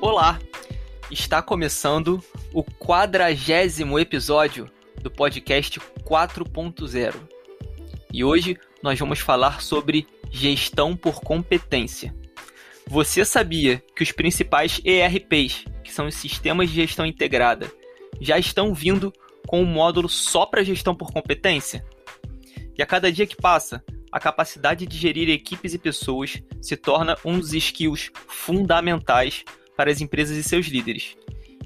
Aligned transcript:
Olá! 0.00 0.38
Está 1.10 1.42
começando 1.42 2.22
o 2.52 2.62
quadragésimo 2.62 3.98
episódio 3.98 4.70
do 5.02 5.10
podcast 5.10 5.80
4.0. 6.04 7.14
E 8.12 8.22
hoje 8.22 8.56
nós 8.80 8.96
vamos 8.96 9.18
falar 9.18 9.60
sobre 9.60 10.06
gestão 10.30 10.96
por 10.96 11.20
competência. 11.20 12.14
Você 12.86 13.24
sabia 13.24 13.82
que 13.96 14.04
os 14.04 14.12
principais 14.12 14.80
ERPs, 14.84 15.64
que 15.82 15.92
são 15.92 16.06
os 16.06 16.14
sistemas 16.14 16.70
de 16.70 16.76
gestão 16.76 17.04
integrada, 17.04 17.68
já 18.20 18.38
estão 18.38 18.72
vindo 18.72 19.12
com 19.48 19.60
um 19.62 19.66
módulo 19.66 20.08
só 20.08 20.46
para 20.46 20.62
gestão 20.62 20.94
por 20.94 21.12
competência? 21.12 21.84
E 22.78 22.82
a 22.82 22.86
cada 22.86 23.10
dia 23.10 23.26
que 23.26 23.36
passa, 23.36 23.82
a 24.12 24.20
capacidade 24.20 24.86
de 24.86 24.96
gerir 24.96 25.28
equipes 25.28 25.74
e 25.74 25.78
pessoas 25.78 26.40
se 26.62 26.76
torna 26.76 27.16
um 27.24 27.36
dos 27.36 27.52
skills 27.52 28.12
fundamentais 28.28 29.44
para 29.78 29.92
as 29.92 30.00
empresas 30.00 30.36
e 30.36 30.42
seus 30.42 30.66
líderes. 30.66 31.16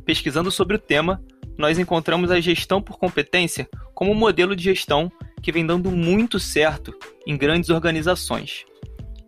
Pesquisando 0.05 0.51
sobre 0.51 0.77
o 0.77 0.79
tema, 0.79 1.25
nós 1.57 1.79
encontramos 1.79 2.31
a 2.31 2.39
gestão 2.39 2.83
por 2.83 2.99
competência 2.99 3.67
como 3.95 4.13
um 4.13 4.15
modelo 4.15 4.55
de 4.55 4.65
gestão 4.65 5.11
que 5.41 5.51
vem 5.51 5.65
dando 5.65 5.91
muito 5.91 6.39
certo 6.39 6.95
em 7.27 7.37
grandes 7.37 7.71
organizações. 7.71 8.67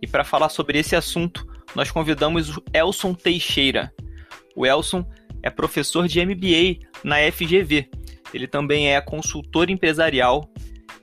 E 0.03 0.07
para 0.07 0.25
falar 0.25 0.51
sobre 0.51 0.79
esse 0.79 0.95
assunto, 0.95 1.47
nós 1.75 1.91
convidamos 1.91 2.59
o 2.59 2.63
Elson 2.75 3.15
Teixeira. 3.15 3.91
O 4.55 4.67
Elson 4.67 5.03
é 5.43 5.49
professor 5.49 6.07
de 6.07 6.23
MBA 6.23 6.87
na 7.03 7.17
FGV. 7.33 7.89
Ele 8.35 8.47
também 8.47 8.93
é 8.93 9.01
consultor 9.01 9.71
empresarial 9.71 10.53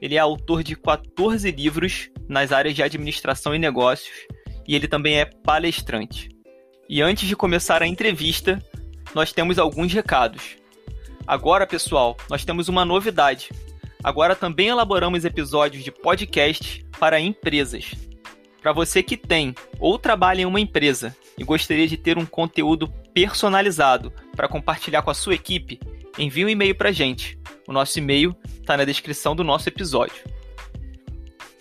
ele 0.02 0.16
é 0.16 0.18
autor 0.18 0.64
de 0.64 0.76
14 0.76 1.52
livros 1.52 2.10
nas 2.28 2.52
áreas 2.52 2.74
de 2.74 2.82
administração 2.82 3.54
e 3.54 3.60
negócios 3.60 4.16
e 4.68 4.76
ele 4.76 4.88
também 4.88 5.20
é 5.20 5.26
palestrante. 5.26 6.28
E 6.92 7.02
antes 7.02 7.26
de 7.26 7.38
começar 7.38 7.82
a 7.82 7.88
entrevista, 7.88 8.62
nós 9.16 9.32
temos 9.32 9.58
alguns 9.58 9.94
recados. 9.94 10.58
Agora, 11.26 11.66
pessoal, 11.66 12.18
nós 12.30 12.44
temos 12.44 12.68
uma 12.68 12.84
novidade. 12.84 13.50
Agora 14.04 14.36
também 14.36 14.68
elaboramos 14.68 15.24
episódios 15.24 15.86
de 15.86 15.90
podcast 15.90 16.86
para 17.00 17.18
empresas. 17.18 17.96
Para 18.62 18.74
você 18.74 19.02
que 19.02 19.16
tem 19.16 19.56
ou 19.80 19.98
trabalha 19.98 20.42
em 20.42 20.46
uma 20.46 20.60
empresa 20.60 21.16
e 21.38 21.46
gostaria 21.46 21.88
de 21.88 21.96
ter 21.96 22.18
um 22.18 22.26
conteúdo 22.26 22.90
personalizado 23.14 24.12
para 24.36 24.50
compartilhar 24.50 25.02
com 25.02 25.12
a 25.12 25.14
sua 25.14 25.36
equipe, 25.36 25.80
envie 26.20 26.44
um 26.44 26.50
e-mail 26.50 26.76
para 26.76 26.90
a 26.90 26.92
gente. 26.92 27.40
O 27.70 27.72
nosso 27.72 27.98
e-mail 28.00 28.36
está 28.60 28.76
na 28.76 28.84
descrição 28.84 29.34
do 29.34 29.46
nosso 29.46 29.70
episódio. 29.70 30.26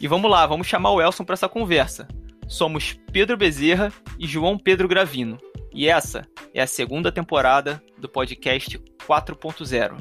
E 0.00 0.08
vamos 0.08 0.28
lá, 0.28 0.44
vamos 0.44 0.66
chamar 0.66 0.90
o 0.90 1.00
Elson 1.00 1.22
para 1.22 1.34
essa 1.34 1.48
conversa. 1.48 2.08
Somos 2.50 2.98
Pedro 3.12 3.36
Bezerra 3.36 3.92
e 4.18 4.26
João 4.26 4.58
Pedro 4.58 4.88
Gravino. 4.88 5.38
E 5.72 5.86
essa 5.86 6.26
é 6.52 6.60
a 6.60 6.66
segunda 6.66 7.12
temporada 7.12 7.80
do 7.96 8.08
podcast 8.08 8.76
4.0. 9.06 9.96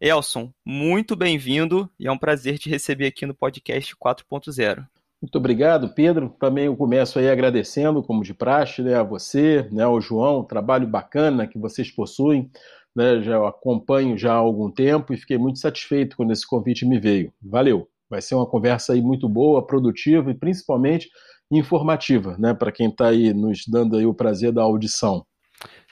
Elson, 0.00 0.50
muito 0.64 1.14
bem-vindo 1.14 1.88
e 2.00 2.08
é 2.08 2.10
um 2.10 2.16
prazer 2.16 2.58
te 2.58 2.70
receber 2.70 3.08
aqui 3.08 3.26
no 3.26 3.34
podcast 3.34 3.94
4.0. 3.94 4.86
Muito 5.20 5.36
obrigado, 5.36 5.90
Pedro. 5.90 6.34
Também 6.40 6.64
eu 6.64 6.74
começo 6.74 7.18
aí 7.18 7.28
agradecendo, 7.28 8.02
como 8.02 8.24
de 8.24 8.32
praxe, 8.32 8.80
né, 8.80 8.94
a 8.94 9.02
você, 9.02 9.68
né, 9.70 9.82
ao 9.82 10.00
João, 10.00 10.40
o 10.40 10.44
trabalho 10.44 10.86
bacana 10.86 11.46
que 11.46 11.58
vocês 11.58 11.90
possuem. 11.90 12.50
Né, 12.96 13.20
já 13.20 13.46
acompanho 13.46 14.16
já 14.16 14.32
há 14.32 14.36
algum 14.36 14.70
tempo 14.70 15.12
e 15.12 15.16
fiquei 15.18 15.36
muito 15.36 15.58
satisfeito 15.58 16.16
quando 16.16 16.32
esse 16.32 16.46
convite 16.46 16.86
me 16.86 16.98
veio. 16.98 17.32
Valeu. 17.40 17.89
Vai 18.10 18.20
ser 18.20 18.34
uma 18.34 18.46
conversa 18.46 18.92
aí 18.92 19.00
muito 19.00 19.28
boa, 19.28 19.64
produtiva 19.64 20.30
e 20.30 20.34
principalmente 20.34 21.08
informativa, 21.50 22.36
né, 22.38 22.52
para 22.52 22.70
quem 22.72 22.88
está 22.88 23.08
aí 23.08 23.32
nos 23.32 23.64
dando 23.66 23.96
aí 23.96 24.06
o 24.06 24.14
prazer 24.14 24.52
da 24.52 24.62
audição. 24.62 25.24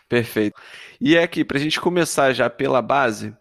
Perfeito. 0.08 0.60
E 1.00 1.16
é 1.16 1.22
aqui, 1.22 1.44
para 1.44 1.58
a 1.58 1.60
gente 1.60 1.80
começar 1.80 2.32
já 2.32 2.48
pela 2.48 2.80
base, 2.80 3.34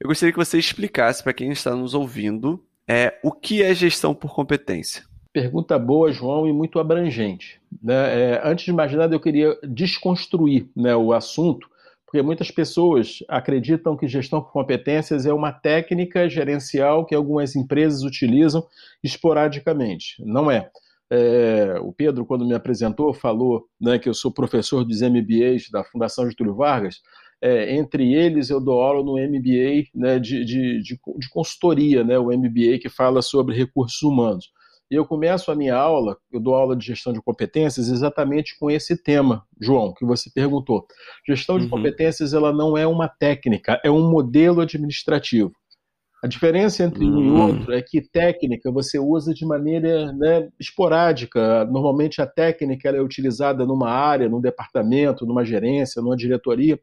eu 0.00 0.08
gostaria 0.08 0.32
que 0.32 0.38
você 0.38 0.58
explicasse 0.58 1.22
para 1.22 1.32
quem 1.32 1.50
está 1.50 1.74
nos 1.74 1.94
ouvindo 1.94 2.62
é, 2.88 3.18
o 3.22 3.32
que 3.32 3.62
é 3.62 3.74
gestão 3.74 4.14
por 4.14 4.34
competência. 4.34 5.04
Pergunta 5.32 5.78
boa, 5.78 6.12
João, 6.12 6.46
e 6.46 6.52
muito 6.52 6.78
abrangente. 6.78 7.60
Né? 7.82 7.94
É, 8.34 8.40
antes 8.44 8.64
de 8.64 8.72
mais 8.72 8.92
nada, 8.92 9.14
eu 9.14 9.20
queria 9.20 9.58
desconstruir 9.62 10.68
né, 10.74 10.94
o 10.94 11.12
assunto, 11.12 11.68
porque 12.06 12.22
muitas 12.22 12.50
pessoas 12.50 13.18
acreditam 13.28 13.96
que 13.96 14.06
gestão 14.06 14.40
por 14.40 14.52
competências 14.52 15.26
é 15.26 15.32
uma 15.32 15.52
técnica 15.52 16.28
gerencial 16.28 17.04
que 17.04 17.14
algumas 17.14 17.56
empresas 17.56 18.04
utilizam 18.04 18.64
esporadicamente. 19.02 20.14
Não 20.24 20.48
é. 20.48 20.70
É, 21.10 21.78
o 21.80 21.92
Pedro, 21.92 22.24
quando 22.24 22.46
me 22.46 22.54
apresentou, 22.54 23.12
falou 23.12 23.66
né, 23.80 23.98
que 23.98 24.08
eu 24.08 24.14
sou 24.14 24.32
professor 24.32 24.84
dos 24.84 25.02
MBAs 25.02 25.68
da 25.70 25.84
Fundação 25.84 26.28
Getúlio 26.28 26.54
Vargas. 26.54 27.00
É, 27.40 27.74
entre 27.76 28.14
eles, 28.14 28.50
eu 28.50 28.60
dou 28.60 28.80
aula 28.80 29.04
no 29.04 29.14
MBA 29.14 29.88
né, 29.94 30.18
de, 30.18 30.44
de, 30.44 30.82
de, 30.82 30.98
de, 31.18 31.28
consultoria, 31.30 32.02
né, 32.02 32.18
o 32.18 32.26
MBA 32.26 32.78
que 32.80 32.88
fala 32.88 33.20
sobre 33.20 33.54
recursos 33.54 34.02
humanos. 34.02 34.50
E 34.90 34.94
eu 34.94 35.04
começo 35.04 35.50
a 35.50 35.56
minha 35.56 35.74
aula, 35.74 36.16
eu 36.32 36.38
dou 36.38 36.54
aula 36.54 36.76
de 36.76 36.86
gestão 36.86 37.12
de 37.12 37.20
competências 37.20 37.88
exatamente 37.88 38.56
com 38.58 38.70
esse 38.70 38.96
tema, 38.96 39.44
João, 39.60 39.92
que 39.92 40.04
você 40.04 40.30
perguntou. 40.32 40.86
Gestão 41.26 41.58
de 41.58 41.64
uhum. 41.64 41.70
competências 41.70 42.32
ela 42.32 42.52
não 42.52 42.78
é 42.78 42.86
uma 42.86 43.08
técnica, 43.08 43.80
é 43.84 43.90
um 43.90 44.08
modelo 44.08 44.60
administrativo. 44.60 45.50
A 46.22 46.28
diferença 46.28 46.82
entre 46.82 47.04
um 47.04 47.20
e 47.20 47.28
uhum. 47.28 47.46
outro 47.46 47.72
é 47.72 47.82
que 47.82 48.00
técnica 48.00 48.70
você 48.70 48.98
usa 48.98 49.34
de 49.34 49.44
maneira 49.44 50.12
né, 50.12 50.48
esporádica. 50.58 51.64
Normalmente 51.66 52.22
a 52.22 52.26
técnica 52.26 52.88
é 52.88 53.00
utilizada 53.00 53.66
numa 53.66 53.90
área, 53.90 54.28
num 54.28 54.40
departamento, 54.40 55.26
numa 55.26 55.44
gerência, 55.44 56.00
numa 56.00 56.16
diretoria. 56.16 56.80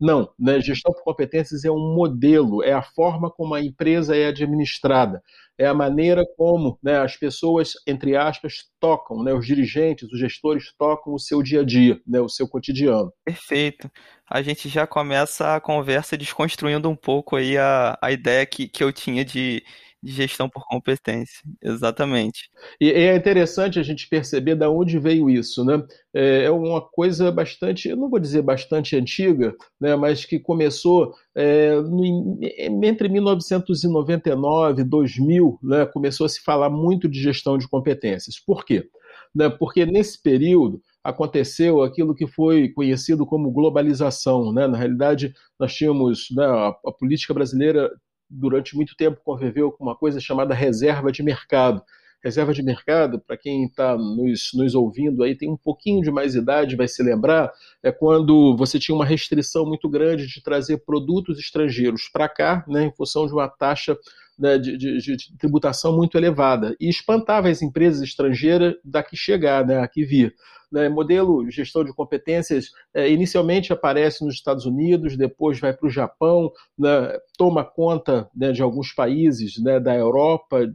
Não, 0.00 0.28
né? 0.38 0.60
gestão 0.60 0.92
por 0.92 1.04
competências 1.04 1.64
é 1.64 1.70
um 1.70 1.94
modelo, 1.94 2.62
é 2.62 2.72
a 2.72 2.82
forma 2.82 3.30
como 3.30 3.54
a 3.54 3.60
empresa 3.60 4.16
é 4.16 4.26
administrada, 4.26 5.22
é 5.56 5.66
a 5.66 5.74
maneira 5.74 6.24
como 6.36 6.78
né, 6.82 6.98
as 6.98 7.16
pessoas, 7.16 7.74
entre 7.86 8.16
aspas, 8.16 8.64
tocam, 8.80 9.22
né, 9.22 9.32
os 9.32 9.46
dirigentes, 9.46 10.10
os 10.12 10.18
gestores 10.18 10.72
tocam 10.76 11.14
o 11.14 11.18
seu 11.18 11.42
dia 11.42 11.60
a 11.60 11.64
dia, 11.64 12.00
né, 12.06 12.20
o 12.20 12.28
seu 12.28 12.48
cotidiano. 12.48 13.12
Perfeito. 13.24 13.90
A 14.28 14.42
gente 14.42 14.68
já 14.68 14.86
começa 14.86 15.54
a 15.54 15.60
conversa 15.60 16.16
desconstruindo 16.16 16.88
um 16.90 16.96
pouco 16.96 17.36
aí 17.36 17.56
a, 17.56 17.96
a 18.02 18.10
ideia 18.10 18.44
que, 18.44 18.66
que 18.66 18.82
eu 18.82 18.92
tinha 18.92 19.24
de, 19.24 19.62
de 20.04 20.12
gestão 20.12 20.50
por 20.50 20.66
competência, 20.66 21.40
exatamente. 21.62 22.50
E 22.78 22.90
é 22.90 23.16
interessante 23.16 23.78
a 23.78 23.82
gente 23.82 24.06
perceber 24.06 24.54
da 24.54 24.68
onde 24.68 24.98
veio 24.98 25.30
isso, 25.30 25.64
né? 25.64 25.82
É, 26.12 26.44
é 26.44 26.50
uma 26.50 26.82
coisa 26.82 27.32
bastante, 27.32 27.88
eu 27.88 27.96
não 27.96 28.10
vou 28.10 28.20
dizer 28.20 28.42
bastante 28.42 28.94
antiga, 28.94 29.56
né, 29.80 29.96
mas 29.96 30.26
que 30.26 30.38
começou 30.38 31.14
é, 31.34 31.80
no, 31.80 32.38
entre 32.84 33.08
1999 33.08 34.82
e 34.82 34.84
2000, 34.84 35.58
né, 35.62 35.86
começou 35.86 36.26
a 36.26 36.28
se 36.28 36.42
falar 36.42 36.68
muito 36.68 37.08
de 37.08 37.20
gestão 37.20 37.56
de 37.56 37.66
competências. 37.66 38.38
Por 38.38 38.64
quê? 38.64 38.86
Né, 39.34 39.48
porque 39.48 39.86
nesse 39.86 40.22
período 40.22 40.82
aconteceu 41.02 41.82
aquilo 41.82 42.14
que 42.14 42.26
foi 42.26 42.68
conhecido 42.68 43.26
como 43.26 43.50
globalização. 43.50 44.52
Né? 44.52 44.66
Na 44.66 44.78
realidade, 44.78 45.34
nós 45.58 45.74
tínhamos 45.74 46.28
né, 46.34 46.44
a, 46.44 46.68
a 46.68 46.92
política 46.92 47.34
brasileira 47.34 47.90
durante 48.28 48.76
muito 48.76 48.96
tempo 48.96 49.20
conviveu 49.24 49.70
com 49.70 49.84
uma 49.84 49.96
coisa 49.96 50.20
chamada 50.20 50.54
reserva 50.54 51.12
de 51.12 51.22
mercado. 51.22 51.82
Reserva 52.22 52.54
de 52.54 52.62
mercado, 52.62 53.20
para 53.20 53.36
quem 53.36 53.66
está 53.66 53.98
nos, 53.98 54.50
nos 54.54 54.74
ouvindo 54.74 55.22
aí, 55.22 55.36
tem 55.36 55.50
um 55.50 55.58
pouquinho 55.58 56.00
de 56.02 56.10
mais 56.10 56.34
idade, 56.34 56.74
vai 56.74 56.88
se 56.88 57.02
lembrar, 57.02 57.52
é 57.82 57.92
quando 57.92 58.56
você 58.56 58.78
tinha 58.78 58.94
uma 58.94 59.04
restrição 59.04 59.66
muito 59.66 59.90
grande 59.90 60.26
de 60.26 60.42
trazer 60.42 60.78
produtos 60.86 61.38
estrangeiros 61.38 62.08
para 62.10 62.26
cá, 62.26 62.64
né, 62.66 62.84
em 62.84 62.92
função 62.92 63.26
de 63.26 63.32
uma 63.34 63.46
taxa 63.46 63.94
né, 64.38 64.58
de, 64.58 64.76
de, 64.76 64.98
de, 64.98 65.36
tributação 65.38 65.96
muito 65.96 66.16
elevada, 66.16 66.76
e 66.80 66.88
espantava 66.88 67.48
as 67.48 67.62
empresas 67.62 68.02
estrangeiras 68.02 68.74
daqui 68.84 69.16
chegar, 69.16 69.66
né, 69.66 69.78
aqui 69.78 70.04
vir 70.04 70.34
né, 70.74 70.88
modelo 70.88 71.48
gestão 71.50 71.84
de 71.84 71.94
competências 71.94 72.66
é, 72.92 73.08
inicialmente 73.08 73.72
aparece 73.72 74.24
nos 74.24 74.34
Estados 74.34 74.66
Unidos, 74.66 75.16
depois 75.16 75.60
vai 75.60 75.72
para 75.72 75.86
o 75.86 75.90
Japão, 75.90 76.50
né, 76.76 77.16
toma 77.38 77.64
conta 77.64 78.28
né, 78.34 78.50
de 78.50 78.60
alguns 78.60 78.92
países 78.92 79.62
né, 79.62 79.78
da 79.78 79.94
Europa, 79.94 80.66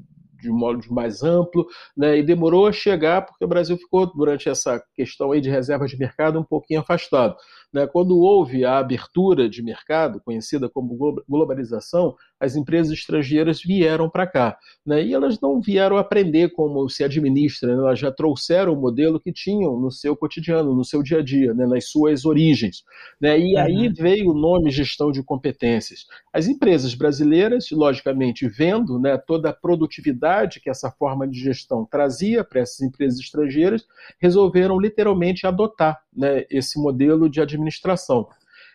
de 0.41 0.49
um 0.49 0.57
modo 0.57 0.81
mais 0.89 1.21
amplo, 1.21 1.67
né, 1.97 2.17
e 2.17 2.23
demorou 2.23 2.65
a 2.65 2.71
chegar 2.71 3.23
porque 3.23 3.43
o 3.43 3.47
Brasil 3.47 3.77
ficou, 3.77 4.05
durante 4.05 4.47
essa 4.47 4.81
questão 4.95 5.33
aí 5.33 5.41
de 5.41 5.49
reserva 5.49 5.85
de 5.85 5.97
mercado, 5.97 6.39
um 6.39 6.45
pouquinho 6.45 6.79
afastado. 6.79 7.35
Né? 7.71 7.85
Quando 7.85 8.17
houve 8.17 8.65
a 8.65 8.77
abertura 8.79 9.47
de 9.47 9.61
mercado, 9.61 10.21
conhecida 10.21 10.67
como 10.67 11.23
globalização, 11.27 12.15
as 12.39 12.55
empresas 12.55 12.93
estrangeiras 12.93 13.61
vieram 13.61 14.09
para 14.09 14.25
cá. 14.25 14.57
Né? 14.85 15.05
E 15.05 15.13
elas 15.13 15.39
não 15.39 15.61
vieram 15.61 15.97
aprender 15.97 16.49
como 16.49 16.87
se 16.89 17.03
administra, 17.03 17.75
né? 17.75 17.81
elas 17.81 17.99
já 17.99 18.11
trouxeram 18.11 18.73
o 18.73 18.81
modelo 18.81 19.19
que 19.19 19.31
tinham 19.31 19.79
no 19.79 19.91
seu 19.91 20.15
cotidiano, 20.15 20.73
no 20.73 20.83
seu 20.83 21.03
dia 21.03 21.19
a 21.19 21.23
dia, 21.23 21.53
né? 21.53 21.67
nas 21.67 21.89
suas 21.89 22.25
origens. 22.25 22.83
Né? 23.21 23.39
E 23.39 23.55
uhum. 23.55 23.61
aí 23.61 23.89
veio 23.89 24.31
o 24.31 24.33
nome 24.33 24.71
gestão 24.71 25.11
de 25.11 25.21
competências. 25.21 26.05
As 26.33 26.47
empresas 26.47 26.95
brasileiras, 26.95 27.69
logicamente, 27.71 28.47
vendo 28.47 28.99
né, 28.99 29.17
toda 29.17 29.49
a 29.49 29.53
produtividade 29.53 30.59
que 30.59 30.69
essa 30.69 30.89
forma 30.91 31.27
de 31.27 31.39
gestão 31.39 31.85
trazia 31.85 32.43
para 32.43 32.61
essas 32.61 32.81
empresas 32.81 33.19
estrangeiras, 33.19 33.85
resolveram 34.19 34.79
literalmente 34.79 35.45
adotar 35.45 35.99
né, 36.19 36.45
esse 36.49 36.77
modelo 36.77 37.29
de 37.29 37.41
administração. 37.41 38.27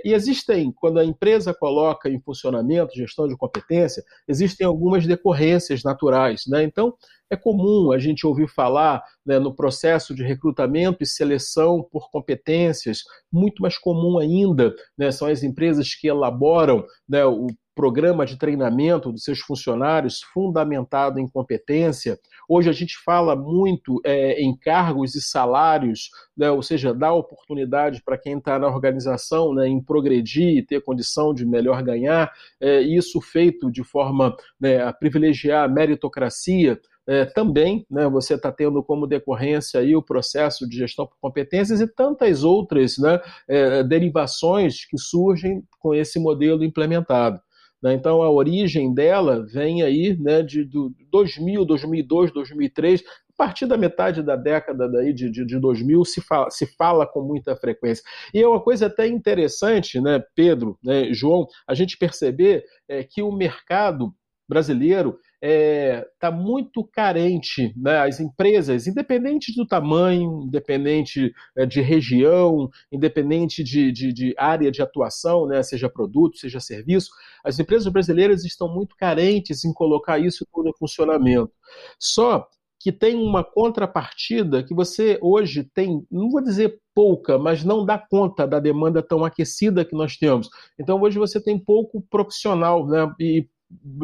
E 0.04 0.12
existem, 0.12 0.70
quando 0.70 0.98
a 0.98 1.04
empresa 1.04 1.54
coloca 1.54 2.10
em 2.10 2.20
funcionamento 2.20 2.94
gestão 2.94 3.26
de 3.26 3.36
competência, 3.36 4.04
existem 4.28 4.66
algumas 4.66 5.06
decorrências 5.06 5.82
naturais. 5.82 6.42
Né? 6.46 6.62
Então, 6.62 6.94
é 7.30 7.36
comum 7.36 7.90
a 7.90 7.98
gente 7.98 8.26
ouvir 8.26 8.48
falar 8.48 9.02
né, 9.24 9.38
no 9.38 9.54
processo 9.54 10.14
de 10.14 10.22
recrutamento 10.22 11.02
e 11.02 11.06
seleção 11.06 11.82
por 11.90 12.10
competências, 12.10 12.98
muito 13.32 13.62
mais 13.62 13.78
comum 13.78 14.18
ainda 14.18 14.74
né, 14.96 15.10
são 15.10 15.26
as 15.26 15.42
empresas 15.42 15.94
que 15.94 16.06
elaboram 16.06 16.84
né, 17.08 17.24
o 17.24 17.46
programa 17.74 18.24
de 18.24 18.38
treinamento 18.38 19.10
dos 19.10 19.24
seus 19.24 19.40
funcionários 19.40 20.22
fundamentado 20.32 21.18
em 21.18 21.28
competência. 21.28 22.18
Hoje 22.48 22.70
a 22.70 22.72
gente 22.72 22.96
fala 23.04 23.34
muito 23.34 24.00
é, 24.04 24.40
em 24.40 24.56
cargos 24.56 25.14
e 25.14 25.22
salários, 25.22 26.10
né, 26.36 26.50
ou 26.50 26.62
seja, 26.62 26.94
dá 26.94 27.12
oportunidade 27.12 28.02
para 28.04 28.18
quem 28.18 28.38
está 28.38 28.58
na 28.58 28.68
organização 28.68 29.52
né, 29.54 29.66
em 29.66 29.82
progredir 29.82 30.56
e 30.56 30.62
ter 30.62 30.82
condição 30.82 31.34
de 31.34 31.44
melhor 31.44 31.82
ganhar, 31.82 32.32
é, 32.60 32.80
isso 32.80 33.20
feito 33.20 33.70
de 33.70 33.82
forma 33.82 34.34
né, 34.60 34.82
a 34.82 34.92
privilegiar 34.92 35.64
a 35.64 35.68
meritocracia. 35.68 36.80
É, 37.06 37.26
também 37.26 37.84
né, 37.90 38.08
você 38.08 38.34
está 38.34 38.50
tendo 38.50 38.82
como 38.82 39.06
decorrência 39.06 39.80
aí 39.80 39.94
o 39.94 40.02
processo 40.02 40.66
de 40.66 40.78
gestão 40.78 41.06
por 41.06 41.18
competências 41.20 41.80
e 41.80 41.86
tantas 41.86 42.44
outras 42.44 42.96
né, 42.96 43.20
é, 43.46 43.82
derivações 43.82 44.86
que 44.86 44.96
surgem 44.96 45.62
com 45.78 45.94
esse 45.94 46.18
modelo 46.18 46.64
implementado. 46.64 47.40
Né? 47.84 47.92
Então, 47.92 48.22
a 48.22 48.30
origem 48.30 48.94
dela 48.94 49.44
vem 49.44 49.82
aí 49.82 50.16
né, 50.18 50.42
de 50.42 50.64
do 50.64 50.90
2000, 51.12 51.66
2002, 51.66 52.32
2003, 52.32 53.02
a 53.02 53.36
partir 53.36 53.66
da 53.66 53.76
metade 53.76 54.22
da 54.22 54.36
década 54.36 54.88
daí 54.88 55.12
de, 55.12 55.30
de, 55.30 55.44
de 55.44 55.58
2000 55.58 56.02
se 56.06 56.22
fala, 56.22 56.48
se 56.50 56.66
fala 56.78 57.06
com 57.06 57.20
muita 57.20 57.54
frequência. 57.54 58.02
E 58.32 58.40
é 58.40 58.48
uma 58.48 58.62
coisa 58.62 58.86
até 58.86 59.06
interessante, 59.06 60.00
né, 60.00 60.24
Pedro, 60.34 60.78
né, 60.82 61.12
João, 61.12 61.46
a 61.68 61.74
gente 61.74 61.98
perceber 61.98 62.64
é, 62.88 63.04
que 63.04 63.20
o 63.20 63.30
mercado 63.30 64.14
brasileiro 64.48 65.18
está 65.44 65.46
é, 65.46 66.06
tá 66.18 66.30
muito 66.30 66.82
carente. 66.82 67.74
Né? 67.76 67.98
As 67.98 68.18
empresas, 68.18 68.86
independente 68.86 69.54
do 69.54 69.66
tamanho, 69.66 70.42
independente 70.44 71.32
é, 71.56 71.66
de 71.66 71.82
região, 71.82 72.70
independente 72.90 73.62
de, 73.62 73.92
de, 73.92 74.12
de, 74.12 74.34
área 74.38 74.72
de 74.72 74.80
atuação, 74.80 75.46
né? 75.46 75.62
seja 75.62 75.88
produto, 75.88 76.38
seja 76.38 76.58
serviço, 76.60 77.10
as 77.44 77.58
empresas 77.58 77.92
brasileiras 77.92 78.44
estão 78.44 78.72
muito 78.72 78.96
carentes 78.96 79.64
em 79.64 79.72
colocar 79.72 80.18
isso 80.18 80.46
em 80.64 80.72
funcionamento. 80.78 81.52
Só 81.98 82.48
que 82.80 82.92
tem 82.92 83.16
uma 83.16 83.42
contrapartida 83.42 84.62
que 84.62 84.74
você 84.74 85.18
hoje 85.22 85.64
tem, 85.74 86.06
não 86.10 86.30
vou 86.30 86.42
dizer 86.42 86.78
pouca, 86.94 87.38
mas 87.38 87.64
não 87.64 87.84
dá 87.84 87.98
conta 87.98 88.46
da 88.46 88.60
demanda 88.60 89.02
tão 89.02 89.24
aquecida 89.24 89.84
que 89.84 89.96
nós 89.96 90.16
temos. 90.18 90.48
Então 90.78 91.00
hoje 91.00 91.18
você 91.18 91.40
tem 91.42 91.58
pouco 91.58 92.02
profissional, 92.10 92.86
né? 92.86 93.10
E 93.18 93.48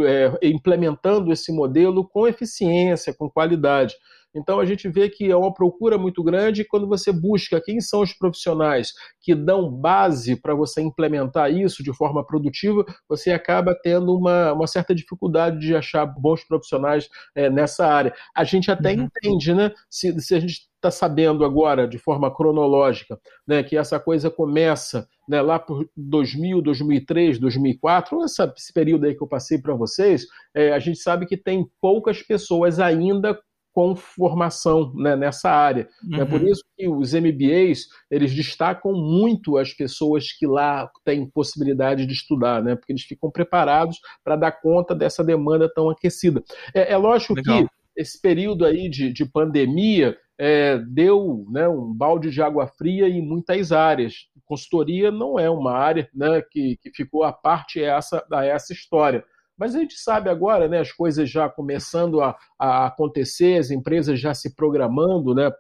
é, 0.07 0.49
implementando 0.49 1.33
esse 1.33 1.53
modelo 1.53 2.07
com 2.07 2.27
eficiência, 2.27 3.15
com 3.15 3.29
qualidade. 3.31 3.95
Então 4.35 4.61
a 4.61 4.65
gente 4.65 4.89
vê 4.89 5.09
que 5.09 5.31
é 5.31 5.37
uma 5.37 5.53
procura 5.53 5.99
muito 5.99 6.23
grande 6.23 6.65
quando 6.65 6.87
você 6.87 7.13
busca 7.13 7.61
quem 7.61 7.81
são 7.81 8.01
os 8.01 8.13
profissionais 8.13 8.93
que 9.21 9.35
dão 9.35 9.71
base 9.71 10.37
para 10.37 10.55
você 10.55 10.81
implementar 10.81 11.53
isso 11.53 11.83
de 11.83 11.93
forma 11.93 12.25
produtiva, 12.25 12.85
você 13.09 13.33
acaba 13.33 13.75
tendo 13.75 14.17
uma, 14.17 14.53
uma 14.53 14.67
certa 14.67 14.95
dificuldade 14.95 15.59
de 15.59 15.75
achar 15.75 16.07
bons 16.07 16.45
profissionais 16.45 17.09
é, 17.35 17.51
nessa 17.51 17.87
área. 17.87 18.15
A 18.35 18.45
gente 18.45 18.71
até 18.71 18.93
uhum. 18.93 19.09
entende, 19.25 19.55
né? 19.55 19.73
Se, 19.89 20.19
se 20.21 20.35
a 20.35 20.41
gente 20.41 20.71
está 20.81 20.91
sabendo 20.91 21.45
agora, 21.45 21.87
de 21.87 21.99
forma 21.99 22.35
cronológica, 22.35 23.21
né, 23.47 23.63
que 23.63 23.77
essa 23.77 24.01
coisa 24.01 24.31
começa 24.31 25.07
né, 25.29 25.43
lá 25.43 25.59
por 25.59 25.87
2000, 25.95 26.63
2003, 26.63 27.39
2004, 27.39 28.25
essa, 28.25 28.53
esse 28.57 28.73
período 28.73 29.05
aí 29.05 29.15
que 29.15 29.23
eu 29.23 29.29
passei 29.29 29.59
para 29.59 29.75
vocês, 29.75 30.27
é, 30.55 30.73
a 30.73 30.79
gente 30.79 30.99
sabe 30.99 31.27
que 31.27 31.37
tem 31.37 31.69
poucas 31.81 32.23
pessoas 32.23 32.81
ainda 32.81 33.39
com 33.81 33.97
formação 33.97 34.93
né, 34.95 35.17
nessa 35.17 35.49
área. 35.51 35.89
Uhum. 36.05 36.21
É 36.21 36.25
por 36.27 36.43
isso 36.43 36.63
que 36.77 36.87
os 36.87 37.15
MBAs 37.15 37.87
eles 38.11 38.35
destacam 38.35 38.93
muito 38.93 39.57
as 39.57 39.73
pessoas 39.73 40.33
que 40.33 40.47
lá 40.47 40.91
têm 41.03 41.31
possibilidade 41.31 42.05
de 42.05 42.13
estudar, 42.13 42.63
né, 42.63 42.77
porque 42.77 42.93
eles 42.93 43.05
ficam 43.05 43.31
preparados 43.31 43.99
para 44.23 44.37
dar 44.37 44.53
conta 44.53 44.95
dessa 44.95 45.25
demanda 45.25 45.67
tão 45.73 45.89
aquecida. 45.89 46.43
É, 46.75 46.93
é 46.93 46.97
lógico 46.99 47.33
Legal. 47.33 47.63
que 47.63 47.69
esse 47.97 48.21
período 48.21 48.67
aí 48.67 48.91
de, 48.91 49.11
de 49.11 49.25
pandemia 49.25 50.15
é, 50.39 50.77
deu 50.77 51.47
né, 51.51 51.67
um 51.67 51.95
balde 51.95 52.31
de 52.31 52.43
água 52.43 52.67
fria 52.67 53.09
em 53.09 53.23
muitas 53.23 53.73
áreas. 53.73 54.27
Consultoria 54.45 55.11
não 55.11 55.39
é 55.39 55.49
uma 55.49 55.73
área 55.73 56.07
né, 56.15 56.43
que, 56.51 56.77
que 56.83 56.91
ficou 56.95 57.25
à 57.25 57.33
parte 57.33 57.83
essa, 57.83 58.23
a 58.31 58.45
essa 58.45 58.75
história. 58.75 59.25
Mas 59.61 59.75
a 59.75 59.79
gente 59.79 59.99
sabe 59.99 60.31
agora, 60.31 60.67
né, 60.67 60.81
as 60.81 60.91
coisas 60.91 61.29
já 61.29 61.47
começando 61.47 62.23
a, 62.23 62.35
a 62.59 62.87
acontecer, 62.87 63.59
as 63.59 63.71
empresas 63.71 64.19
já 64.19 64.33
se 64.33 64.57
programando 64.57 65.35
né, 65.35 65.53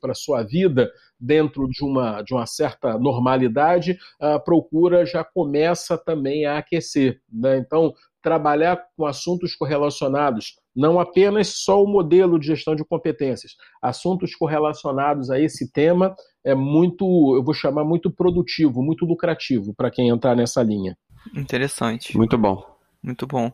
para 0.00 0.10
a 0.10 0.14
sua 0.14 0.42
vida 0.42 0.90
dentro 1.20 1.68
de 1.68 1.84
uma, 1.84 2.20
de 2.22 2.34
uma 2.34 2.46
certa 2.46 2.98
normalidade, 2.98 3.96
a 4.20 4.40
procura 4.40 5.06
já 5.06 5.22
começa 5.22 5.96
também 5.96 6.46
a 6.46 6.58
aquecer. 6.58 7.20
Né? 7.32 7.58
Então, 7.58 7.94
trabalhar 8.20 8.84
com 8.96 9.06
assuntos 9.06 9.54
correlacionados, 9.54 10.56
não 10.74 10.98
apenas 10.98 11.62
só 11.62 11.80
o 11.80 11.86
modelo 11.86 12.40
de 12.40 12.48
gestão 12.48 12.74
de 12.74 12.84
competências, 12.84 13.52
assuntos 13.80 14.34
correlacionados 14.34 15.30
a 15.30 15.38
esse 15.38 15.70
tema 15.70 16.12
é 16.44 16.56
muito, 16.56 17.04
eu 17.36 17.44
vou 17.44 17.54
chamar 17.54 17.84
muito 17.84 18.10
produtivo, 18.10 18.82
muito 18.82 19.04
lucrativo 19.04 19.72
para 19.72 19.92
quem 19.92 20.08
entrar 20.08 20.34
nessa 20.34 20.60
linha. 20.60 20.98
Interessante. 21.36 22.16
Muito 22.16 22.36
bom. 22.36 22.77
Muito 23.02 23.26
bom. 23.26 23.52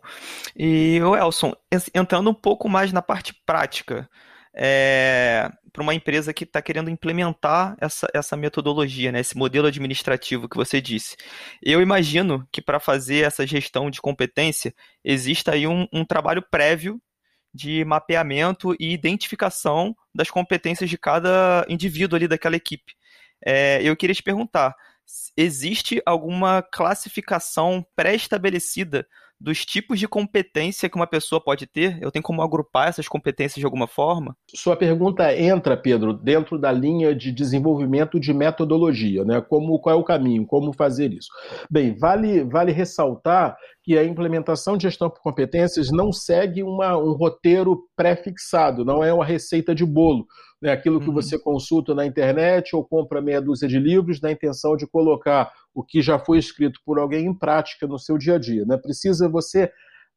E 0.57 1.01
o 1.03 1.17
Elson, 1.17 1.53
entrando 1.95 2.31
um 2.31 2.35
pouco 2.35 2.69
mais 2.69 2.93
na 2.93 3.03
parte 3.03 3.35
prática, 3.45 4.09
é, 4.57 5.51
para 5.73 5.83
uma 5.83 5.95
empresa 5.95 6.33
que 6.33 6.45
está 6.45 6.63
querendo 6.63 6.89
implementar 6.89 7.77
essa, 7.81 8.07
essa 8.15 8.37
metodologia, 8.37 9.11
né, 9.11 9.21
esse 9.21 9.37
modelo 9.37 9.67
administrativo 9.67 10.49
que 10.49 10.57
você 10.57 10.81
disse. 10.81 11.17
Eu 11.61 11.83
imagino 11.83 12.47
que 12.53 12.63
para 12.63 12.79
fazer 12.79 13.27
essa 13.27 13.47
gestão 13.47 13.91
de 13.91 14.01
competência 14.01 14.73
exista 15.05 15.53
aí 15.53 15.67
um, 15.67 15.87
um 15.93 16.05
trabalho 16.05 16.43
prévio 16.49 17.01
de 17.53 17.85
mapeamento 17.85 18.75
e 18.81 18.93
identificação 18.93 19.95
das 20.15 20.31
competências 20.31 20.89
de 20.89 20.99
cada 20.99 21.65
indivíduo 21.69 22.17
ali 22.17 22.29
daquela 22.29 22.57
equipe. 22.57 22.95
É, 23.45 23.81
eu 23.83 23.97
queria 23.97 24.15
te 24.15 24.23
perguntar, 24.23 24.75
existe 25.37 26.01
alguma 26.07 26.63
classificação 26.63 27.85
pré-estabelecida 27.95 29.07
dos 29.45 29.63
tipos 29.63 30.01
de 30.01 30.09
competência 30.09 30.89
que 30.89 30.97
uma 30.97 31.07
pessoa 31.07 31.39
pode 31.39 31.67
ter? 31.67 31.99
Eu 32.01 32.11
tenho 32.11 32.23
como 32.23 32.41
agrupar 32.41 32.89
essas 32.89 33.07
competências 33.07 33.59
de 33.59 33.65
alguma 33.67 33.87
forma? 33.87 34.35
Sua 34.55 34.75
pergunta 34.75 35.37
entra, 35.37 35.77
Pedro, 35.77 36.15
dentro 36.15 36.59
da 36.59 36.73
linha 36.73 37.15
de 37.15 37.31
desenvolvimento 37.31 38.19
de 38.19 38.33
metodologia, 38.33 39.23
né? 39.23 39.43
Como 39.43 39.79
qual 39.79 39.95
é 39.95 39.99
o 39.99 40.03
caminho, 40.03 40.47
como 40.47 40.73
fazer 40.73 41.13
isso? 41.13 41.29
Bem, 41.71 41.95
vale 41.95 42.43
vale 42.43 42.73
ressaltar 42.73 43.55
que 43.83 43.99
a 43.99 44.05
implementação 44.05 44.79
de 44.79 44.85
gestão 44.85 45.11
por 45.11 45.21
competências 45.21 45.91
não 45.91 46.11
segue 46.11 46.63
uma, 46.63 46.97
um 46.97 47.13
roteiro 47.13 47.87
pré-fixado, 47.95 48.83
não 48.83 49.05
é 49.05 49.13
uma 49.13 49.27
receita 49.27 49.75
de 49.75 49.85
bolo, 49.85 50.27
né? 50.61 50.73
Aquilo 50.73 50.99
que 50.99 51.09
uhum. 51.09 51.15
você 51.15 51.39
consulta 51.39 51.95
na 51.95 52.07
internet 52.07 52.75
ou 52.75 52.83
compra 52.83 53.21
meia 53.21 53.43
dúzia 53.43 53.69
de 53.69 53.79
livros 53.79 54.23
na 54.23 54.33
intenção 54.33 54.75
de 54.75 54.87
colocar 54.87 55.53
o 55.75 55.83
que 55.83 56.01
já 56.01 56.19
foi 56.19 56.39
escrito 56.39 56.81
por 56.85 56.99
alguém 56.99 57.27
em 57.27 57.35
prática 57.35 57.87
no 57.87 57.99
seu 57.99 58.17
dia 58.17 58.37
a 58.37 58.39
dia. 58.39 58.65
Né? 58.65 58.77
Precisa 58.77 59.29
você 59.29 59.71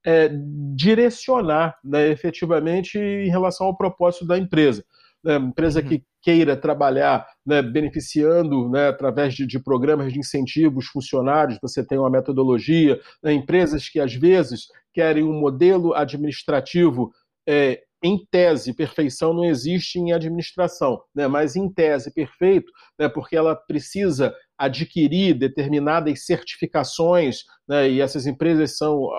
é, 0.06 0.30
direcionar 0.76 1.78
né, 1.84 2.10
efetivamente 2.10 2.98
em 2.98 3.30
relação 3.30 3.68
ao 3.68 3.76
propósito 3.76 4.26
da 4.26 4.38
empresa. 4.38 4.86
Né? 5.24 5.36
Empresa 5.36 5.82
uhum. 5.82 5.88
que 5.88 6.04
queira 6.22 6.56
trabalhar 6.56 7.26
né, 7.46 7.62
beneficiando 7.62 8.70
né, 8.70 8.90
através 8.90 9.34
de, 9.34 9.48
de, 9.48 9.60
programas 9.60 10.14
de 10.14 10.20
incentivos 10.20 10.88
funcionários, 10.88 11.58
você 11.62 11.86
tem 11.86 11.98
uma 11.98 12.10
metodologia, 12.10 13.00
né, 13.24 13.34
empresas 13.34 13.90
que 13.90 14.00
às 14.00 14.14
vezes 14.14 14.68
querem 14.94 15.24
um 15.24 15.40
modelo 15.40 15.94
administrativo 15.94 17.12
é, 17.48 17.82
em 18.04 18.24
tese, 18.30 18.76
perfeição 18.76 19.34
não 19.34 19.44
existe 19.44 19.98
em 19.98 20.14
administração, 20.14 21.02
né? 21.16 21.28
mas 21.28 21.56
em 21.56 21.68
tese, 21.68 22.14
perfeito, 22.14 22.72
né? 22.98 23.10
porque 23.10 23.36
ela 23.36 23.56
precisa 23.56 24.34
adquirir 24.56 25.34
determinadas 25.34 26.26
certificações, 26.26 27.44
né? 27.68 27.90
e 27.90 28.02
essas 28.02 28.28
empresas 28.28 28.78
são 28.78 29.10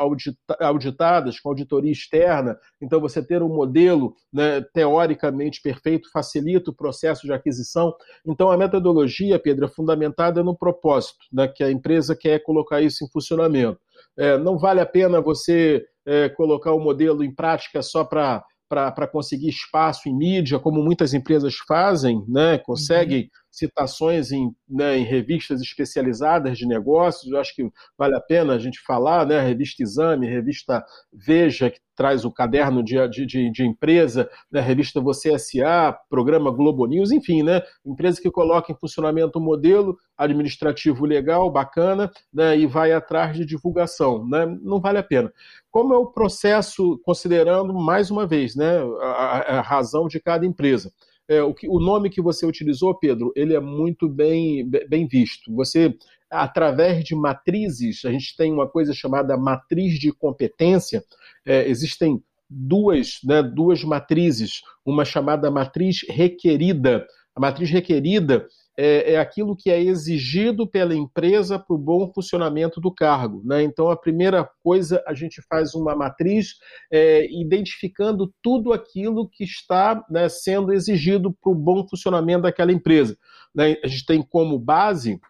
auditadas 0.60 1.40
com 1.40 1.48
auditoria 1.48 1.92
externa, 1.92 2.56
então 2.80 3.00
você 3.00 3.22
ter 3.22 3.42
um 3.42 3.48
modelo 3.48 4.14
né, 4.32 4.60
teoricamente 4.72 5.60
perfeito 5.60 6.10
facilita 6.12 6.70
o 6.70 6.74
processo 6.74 7.26
de 7.26 7.32
aquisição. 7.32 7.94
Então 8.26 8.50
a 8.50 8.56
metodologia, 8.56 9.38
Pedro, 9.38 9.66
é 9.66 9.68
fundamentada 9.68 10.42
no 10.42 10.56
propósito, 10.56 11.18
né, 11.32 11.48
que 11.48 11.64
a 11.64 11.70
empresa 11.70 12.16
quer 12.16 12.40
colocar 12.40 12.80
isso 12.80 13.04
em 13.04 13.08
funcionamento. 13.10 13.80
É, 14.16 14.38
não 14.38 14.58
vale 14.58 14.80
a 14.80 14.86
pena 14.86 15.20
você 15.20 15.84
é, 16.06 16.28
colocar 16.28 16.72
o 16.72 16.80
modelo 16.80 17.22
em 17.22 17.34
prática 17.34 17.82
só 17.82 18.04
para 18.04 18.44
para 18.68 19.08
conseguir 19.08 19.48
espaço 19.48 20.08
em 20.08 20.16
mídia, 20.16 20.58
como 20.58 20.82
muitas 20.82 21.14
empresas 21.14 21.56
fazem, 21.66 22.22
né? 22.28 22.58
conseguem 22.58 23.22
uhum. 23.22 23.28
Citações 23.50 24.30
em, 24.32 24.54
né, 24.68 24.98
em, 24.98 25.04
revistas 25.04 25.60
especializadas 25.60 26.56
de 26.58 26.66
negócios. 26.66 27.30
Eu 27.30 27.40
acho 27.40 27.54
que 27.54 27.68
vale 27.96 28.14
a 28.14 28.20
pena 28.20 28.54
a 28.54 28.58
gente 28.58 28.80
falar, 28.80 29.26
né? 29.26 29.40
Revista 29.40 29.82
Exame, 29.82 30.26
revista 30.26 30.84
Veja, 31.12 31.70
que 31.70 31.80
traz 31.96 32.24
o 32.24 32.30
caderno 32.30 32.82
de, 32.82 32.96
de, 33.08 33.50
de 33.50 33.66
empresa, 33.66 34.30
né? 34.52 34.60
revista 34.60 35.00
Você 35.00 35.36
SA, 35.38 35.98
programa 36.08 36.50
Globo 36.50 36.86
News, 36.86 37.10
enfim, 37.10 37.42
né? 37.42 37.60
empresa 37.84 38.20
que 38.20 38.30
coloca 38.30 38.70
em 38.70 38.76
funcionamento 38.76 39.38
um 39.38 39.42
modelo 39.42 39.98
administrativo 40.16 41.04
legal, 41.04 41.50
bacana, 41.50 42.10
né? 42.32 42.56
e 42.56 42.66
vai 42.66 42.92
atrás 42.92 43.36
de 43.36 43.44
divulgação. 43.44 44.24
Né? 44.28 44.46
Não 44.62 44.80
vale 44.80 44.98
a 44.98 45.02
pena 45.02 45.32
como 45.70 45.94
é 45.94 45.96
o 45.96 46.06
processo, 46.06 46.98
considerando 47.04 47.72
mais 47.74 48.10
uma 48.10 48.26
vez 48.26 48.56
né, 48.56 48.78
a, 49.00 49.58
a 49.58 49.60
razão 49.60 50.08
de 50.08 50.18
cada 50.18 50.44
empresa. 50.46 50.92
É, 51.28 51.42
o, 51.42 51.52
que, 51.52 51.68
o, 51.68 51.78
nome 51.78 52.08
que 52.08 52.22
você 52.22 52.46
utilizou, 52.46 52.98
Pedro, 52.98 53.32
ele 53.36 53.54
é 53.54 53.60
muito 53.60 54.08
bem, 54.08 54.68
bem 54.88 55.06
visto. 55.06 55.54
Você, 55.54 55.94
através 56.30 57.04
de 57.04 57.14
matrizes, 57.14 58.04
a 58.06 58.10
gente 58.10 58.34
tem 58.34 58.52
uma 58.52 58.66
coisa 58.66 58.94
chamada 58.94 59.36
matriz 59.36 59.98
de 59.98 60.10
competência, 60.10 61.04
é, 61.44 61.68
existem 61.68 62.22
duas, 62.48 63.18
né, 63.22 63.42
duas 63.42 63.84
matrizes, 63.84 64.62
uma 64.84 65.04
chamada 65.04 65.50
matriz 65.50 65.98
requerida. 66.08 67.06
A 67.36 67.40
matriz 67.40 67.70
requerida 67.70 68.48
é, 68.78 69.14
é 69.14 69.18
aquilo 69.18 69.56
que 69.56 69.70
é 69.70 69.82
exigido 69.82 70.64
pela 70.64 70.94
empresa 70.94 71.58
para 71.58 71.74
o 71.74 71.78
bom 71.78 72.12
funcionamento 72.14 72.80
do 72.80 72.94
cargo. 72.94 73.42
Né? 73.44 73.64
Então, 73.64 73.90
a 73.90 73.96
primeira 73.96 74.48
coisa, 74.62 75.02
a 75.04 75.12
gente 75.14 75.42
faz 75.50 75.74
uma 75.74 75.96
matriz 75.96 76.54
é, 76.92 77.26
identificando 77.28 78.32
tudo 78.40 78.72
aquilo 78.72 79.28
que 79.28 79.42
está 79.42 80.04
né, 80.08 80.28
sendo 80.28 80.72
exigido 80.72 81.36
para 81.42 81.50
o 81.50 81.56
bom 81.56 81.84
funcionamento 81.88 82.42
daquela 82.42 82.70
empresa. 82.70 83.18
Né? 83.52 83.76
A 83.82 83.88
gente 83.88 84.06
tem 84.06 84.22
como 84.22 84.56
base 84.60 85.20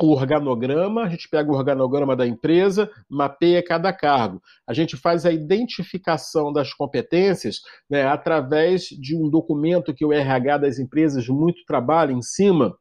o 0.00 0.12
organograma, 0.12 1.04
a 1.04 1.08
gente 1.08 1.28
pega 1.28 1.50
o 1.50 1.54
organograma 1.54 2.16
da 2.16 2.26
empresa, 2.26 2.90
mapeia 3.08 3.62
cada 3.62 3.92
cargo. 3.92 4.40
A 4.66 4.72
gente 4.72 4.96
faz 4.96 5.26
a 5.26 5.32
identificação 5.32 6.52
das 6.52 6.72
competências 6.72 7.56
né, 7.90 8.04
através 8.06 8.84
de 8.84 9.16
um 9.16 9.28
documento 9.28 9.94
que 9.94 10.04
o 10.04 10.12
RH 10.12 10.58
das 10.58 10.78
empresas 10.78 11.28
muito 11.28 11.64
trabalha 11.66 12.12
em 12.12 12.22
cima, 12.22 12.76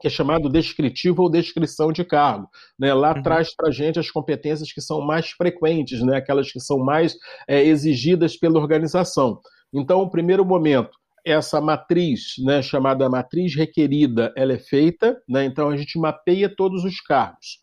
que 0.00 0.08
é 0.08 0.10
chamado 0.10 0.48
descritivo 0.48 1.22
ou 1.22 1.30
descrição 1.30 1.92
de 1.92 2.04
cargo. 2.04 2.48
Né? 2.78 2.92
Lá 2.92 3.14
uhum. 3.14 3.22
traz 3.22 3.54
para 3.54 3.68
a 3.68 3.72
gente 3.72 3.98
as 3.98 4.10
competências 4.10 4.72
que 4.72 4.80
são 4.80 5.00
mais 5.00 5.30
frequentes, 5.30 6.02
né? 6.02 6.16
aquelas 6.16 6.50
que 6.50 6.60
são 6.60 6.78
mais 6.78 7.16
é, 7.48 7.62
exigidas 7.62 8.36
pela 8.36 8.58
organização. 8.58 9.40
Então, 9.72 10.00
o 10.00 10.10
primeiro 10.10 10.44
momento, 10.44 10.90
essa 11.24 11.60
matriz, 11.60 12.34
né, 12.38 12.60
chamada 12.60 13.08
matriz 13.08 13.54
requerida, 13.54 14.32
ela 14.36 14.52
é 14.52 14.58
feita, 14.58 15.20
né, 15.28 15.44
então 15.44 15.70
a 15.70 15.76
gente 15.76 15.98
mapeia 15.98 16.54
todos 16.54 16.84
os 16.84 17.00
cargos. 17.00 17.58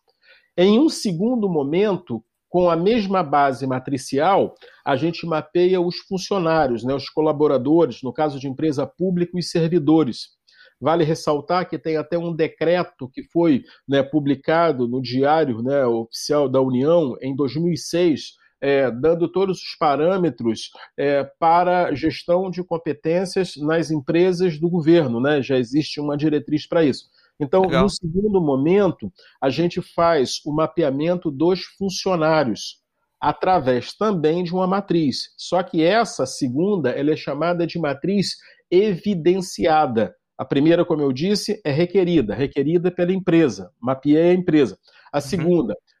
Em 0.56 0.78
um 0.78 0.88
segundo 0.88 1.48
momento, 1.48 2.22
com 2.48 2.68
a 2.68 2.76
mesma 2.76 3.22
base 3.22 3.66
matricial, 3.66 4.54
a 4.84 4.94
gente 4.96 5.24
mapeia 5.24 5.80
os 5.80 5.96
funcionários, 6.00 6.84
né, 6.84 6.94
os 6.94 7.08
colaboradores, 7.08 8.02
no 8.02 8.12
caso 8.12 8.38
de 8.38 8.48
empresa 8.48 8.86
pública, 8.86 9.38
os 9.38 9.50
servidores. 9.50 10.32
Vale 10.78 11.04
ressaltar 11.04 11.68
que 11.68 11.78
tem 11.78 11.96
até 11.96 12.18
um 12.18 12.34
decreto 12.34 13.08
que 13.08 13.22
foi 13.22 13.62
né, 13.88 14.02
publicado 14.02 14.88
no 14.88 15.00
Diário 15.00 15.62
né, 15.62 15.86
Oficial 15.86 16.48
da 16.48 16.60
União 16.60 17.16
em 17.22 17.34
2006, 17.34 18.32
é, 18.62 18.88
dando 18.92 19.26
todos 19.26 19.58
os 19.58 19.76
parâmetros 19.76 20.70
é, 20.96 21.24
para 21.40 21.92
gestão 21.94 22.48
de 22.48 22.62
competências 22.62 23.56
nas 23.56 23.90
empresas 23.90 24.58
do 24.58 24.70
governo. 24.70 25.20
Né? 25.20 25.42
Já 25.42 25.58
existe 25.58 26.00
uma 26.00 26.16
diretriz 26.16 26.66
para 26.66 26.84
isso. 26.84 27.06
Então, 27.40 27.62
Legal. 27.62 27.82
no 27.82 27.90
segundo 27.90 28.40
momento, 28.40 29.12
a 29.40 29.50
gente 29.50 29.82
faz 29.82 30.40
o 30.46 30.52
mapeamento 30.54 31.28
dos 31.28 31.64
funcionários 31.76 32.80
através 33.20 33.94
também 33.94 34.44
de 34.44 34.52
uma 34.52 34.66
matriz. 34.66 35.34
Só 35.36 35.60
que 35.62 35.82
essa 35.82 36.24
segunda 36.24 36.90
ela 36.90 37.10
é 37.10 37.16
chamada 37.16 37.66
de 37.66 37.80
matriz 37.80 38.36
evidenciada. 38.70 40.14
A 40.38 40.44
primeira, 40.44 40.84
como 40.84 41.02
eu 41.02 41.12
disse, 41.12 41.60
é 41.64 41.70
requerida, 41.70 42.34
requerida 42.34 42.90
pela 42.90 43.12
empresa, 43.12 43.70
mapeei 43.80 44.30
a 44.30 44.34
empresa. 44.34 44.78
A 45.12 45.18
uhum. 45.18 45.22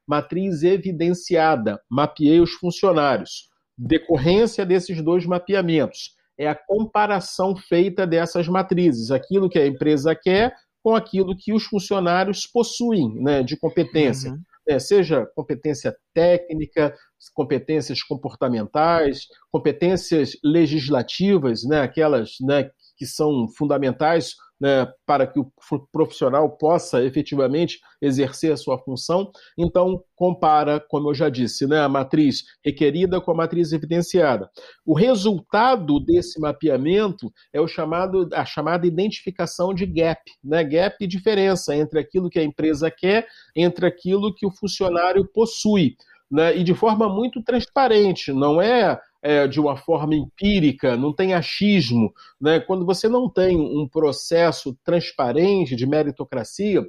Matriz 0.06 0.62
evidenciada, 0.62 1.80
mapeei 1.90 2.40
os 2.40 2.52
funcionários. 2.52 3.48
Decorrência 3.76 4.66
desses 4.66 5.02
dois 5.02 5.24
mapeamentos 5.26 6.14
é 6.38 6.48
a 6.48 6.54
comparação 6.54 7.54
feita 7.56 8.06
dessas 8.06 8.48
matrizes, 8.48 9.10
aquilo 9.10 9.48
que 9.48 9.58
a 9.58 9.66
empresa 9.66 10.14
quer 10.14 10.54
com 10.82 10.94
aquilo 10.94 11.36
que 11.36 11.52
os 11.52 11.64
funcionários 11.64 12.46
possuem 12.46 13.14
né, 13.22 13.42
de 13.42 13.56
competência. 13.56 14.32
Uhum. 14.32 14.40
É, 14.68 14.78
seja 14.78 15.26
competência 15.34 15.94
técnica, 16.14 16.94
competências 17.34 18.02
comportamentais, 18.02 19.26
competências 19.50 20.36
legislativas, 20.42 21.64
né, 21.64 21.80
aquelas 21.80 22.34
né, 22.40 22.70
que 22.96 23.06
são 23.06 23.48
fundamentais 23.56 24.34
né, 24.62 24.86
para 25.04 25.26
que 25.26 25.40
o 25.40 25.52
profissional 25.90 26.48
possa 26.56 27.02
efetivamente 27.02 27.80
exercer 28.00 28.52
a 28.52 28.56
sua 28.56 28.78
função. 28.78 29.32
Então, 29.58 30.04
compara, 30.14 30.78
como 30.78 31.10
eu 31.10 31.14
já 31.14 31.28
disse, 31.28 31.66
né, 31.66 31.80
a 31.80 31.88
matriz 31.88 32.44
requerida 32.64 33.20
com 33.20 33.32
a 33.32 33.34
matriz 33.34 33.72
evidenciada. 33.72 34.48
O 34.86 34.94
resultado 34.94 35.98
desse 35.98 36.38
mapeamento 36.38 37.28
é 37.52 37.60
o 37.60 37.66
chamado, 37.66 38.28
a 38.32 38.44
chamada 38.44 38.86
identificação 38.86 39.74
de 39.74 39.84
gap, 39.84 40.22
né, 40.44 40.62
gap 40.62 41.04
diferença 41.08 41.74
entre 41.74 41.98
aquilo 41.98 42.30
que 42.30 42.38
a 42.38 42.44
empresa 42.44 42.88
quer, 42.88 43.26
entre 43.56 43.84
aquilo 43.84 44.32
que 44.32 44.46
o 44.46 44.52
funcionário 44.52 45.26
possui. 45.34 45.96
Né, 46.30 46.56
e 46.56 46.62
de 46.62 46.72
forma 46.72 47.08
muito 47.08 47.42
transparente, 47.42 48.32
não 48.32 48.62
é 48.62 48.98
é, 49.22 49.46
de 49.46 49.60
uma 49.60 49.76
forma 49.76 50.14
empírica, 50.14 50.96
não 50.96 51.12
tem 51.12 51.32
achismo. 51.32 52.12
Né? 52.40 52.58
Quando 52.58 52.84
você 52.84 53.08
não 53.08 53.30
tem 53.30 53.56
um 53.56 53.88
processo 53.88 54.76
transparente 54.84 55.76
de 55.76 55.86
meritocracia, 55.86 56.82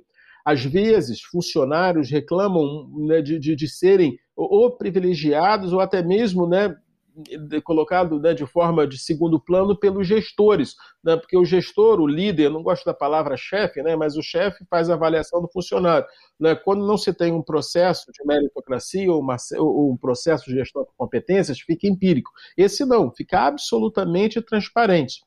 às 0.44 0.66
vezes 0.66 1.22
funcionários 1.22 2.10
reclamam 2.10 2.90
né, 3.08 3.22
de, 3.22 3.40
de, 3.40 3.56
de, 3.56 3.68
serem 3.68 4.18
ou 4.36 4.76
privilegiados 4.76 5.72
ou 5.72 5.80
até 5.80 6.04
mesmo 6.04 6.48
né, 6.48 6.76
colocado 7.64 8.20
né, 8.20 8.34
de 8.34 8.46
forma 8.46 8.88
de 8.88 8.98
segundo 8.98 9.40
plano 9.40 9.78
pelos 9.78 10.08
gestores, 10.08 10.76
né, 11.04 11.16
porque 11.16 11.38
o 11.38 11.46
gestor, 11.46 12.00
o 12.00 12.08
líder, 12.08 12.50
não 12.50 12.64
gosto 12.64 12.86
da 12.86 12.94
palavra 12.94 13.38
chefe, 13.38 13.82
né, 13.82 13.96
mas 13.96 14.16
o 14.16 14.22
chefe 14.22 14.66
faz 14.70 14.90
a 14.90 14.94
avaliação 14.94 15.42
do 15.42 15.48
funcionário. 15.48 16.08
Né, 16.40 16.56
quando 16.56 16.86
não 16.86 16.98
se 16.98 17.14
tem 17.14 17.32
um 17.32 17.42
processo 17.42 18.12
de 18.12 18.26
meritocracia 18.26 19.12
ou, 19.12 19.22
uma, 19.22 19.38
ou 19.58 19.92
um 19.92 19.98
processo 19.98 20.46
de 20.46 20.56
gestão 20.56 20.84
de 20.84 20.90
competências, 20.98 21.60
fica 21.60 21.88
empírico. 21.88 22.32
Esse 22.58 22.86
não, 22.86 23.12
fica 23.12 23.42
absolutamente 23.42 24.42
transparente. 24.42 25.22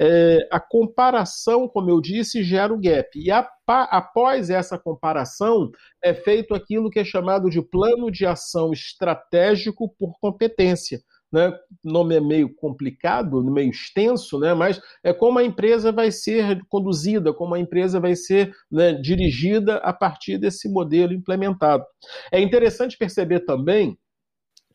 É, 0.00 0.48
a 0.50 0.58
comparação, 0.58 1.68
como 1.68 1.90
eu 1.90 2.00
disse, 2.00 2.42
gera 2.42 2.72
o 2.72 2.80
gap. 2.80 3.10
E 3.14 3.30
a, 3.30 3.46
após 3.66 4.48
essa 4.48 4.78
comparação, 4.78 5.70
é 6.02 6.14
feito 6.14 6.54
aquilo 6.54 6.90
que 6.90 6.98
é 6.98 7.04
chamado 7.04 7.50
de 7.50 7.60
plano 7.60 8.10
de 8.10 8.24
ação 8.24 8.72
estratégico 8.72 9.88
por 9.98 10.18
competência 10.18 11.00
né? 11.36 11.50
O 11.84 11.92
nome 11.92 12.16
é 12.16 12.20
meio 12.20 12.52
complicado, 12.54 13.44
meio 13.44 13.70
extenso, 13.70 14.38
né? 14.40 14.54
mas 14.54 14.80
é 15.04 15.12
como 15.12 15.38
a 15.38 15.44
empresa 15.44 15.92
vai 15.92 16.10
ser 16.10 16.64
conduzida, 16.68 17.32
como 17.32 17.54
a 17.54 17.60
empresa 17.60 18.00
vai 18.00 18.16
ser 18.16 18.52
né, 18.70 18.94
dirigida 18.94 19.76
a 19.76 19.92
partir 19.92 20.38
desse 20.38 20.66
modelo 20.68 21.12
implementado. 21.12 21.84
É 22.32 22.40
interessante 22.40 22.96
perceber 22.96 23.40
também 23.40 23.98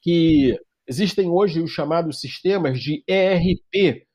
que 0.01 0.56
existem 0.88 1.27
hoje 1.27 1.62
os 1.62 1.72
chamados 1.72 2.20
sistemas 2.20 2.80
de 2.80 3.03
ERP, 3.08 4.06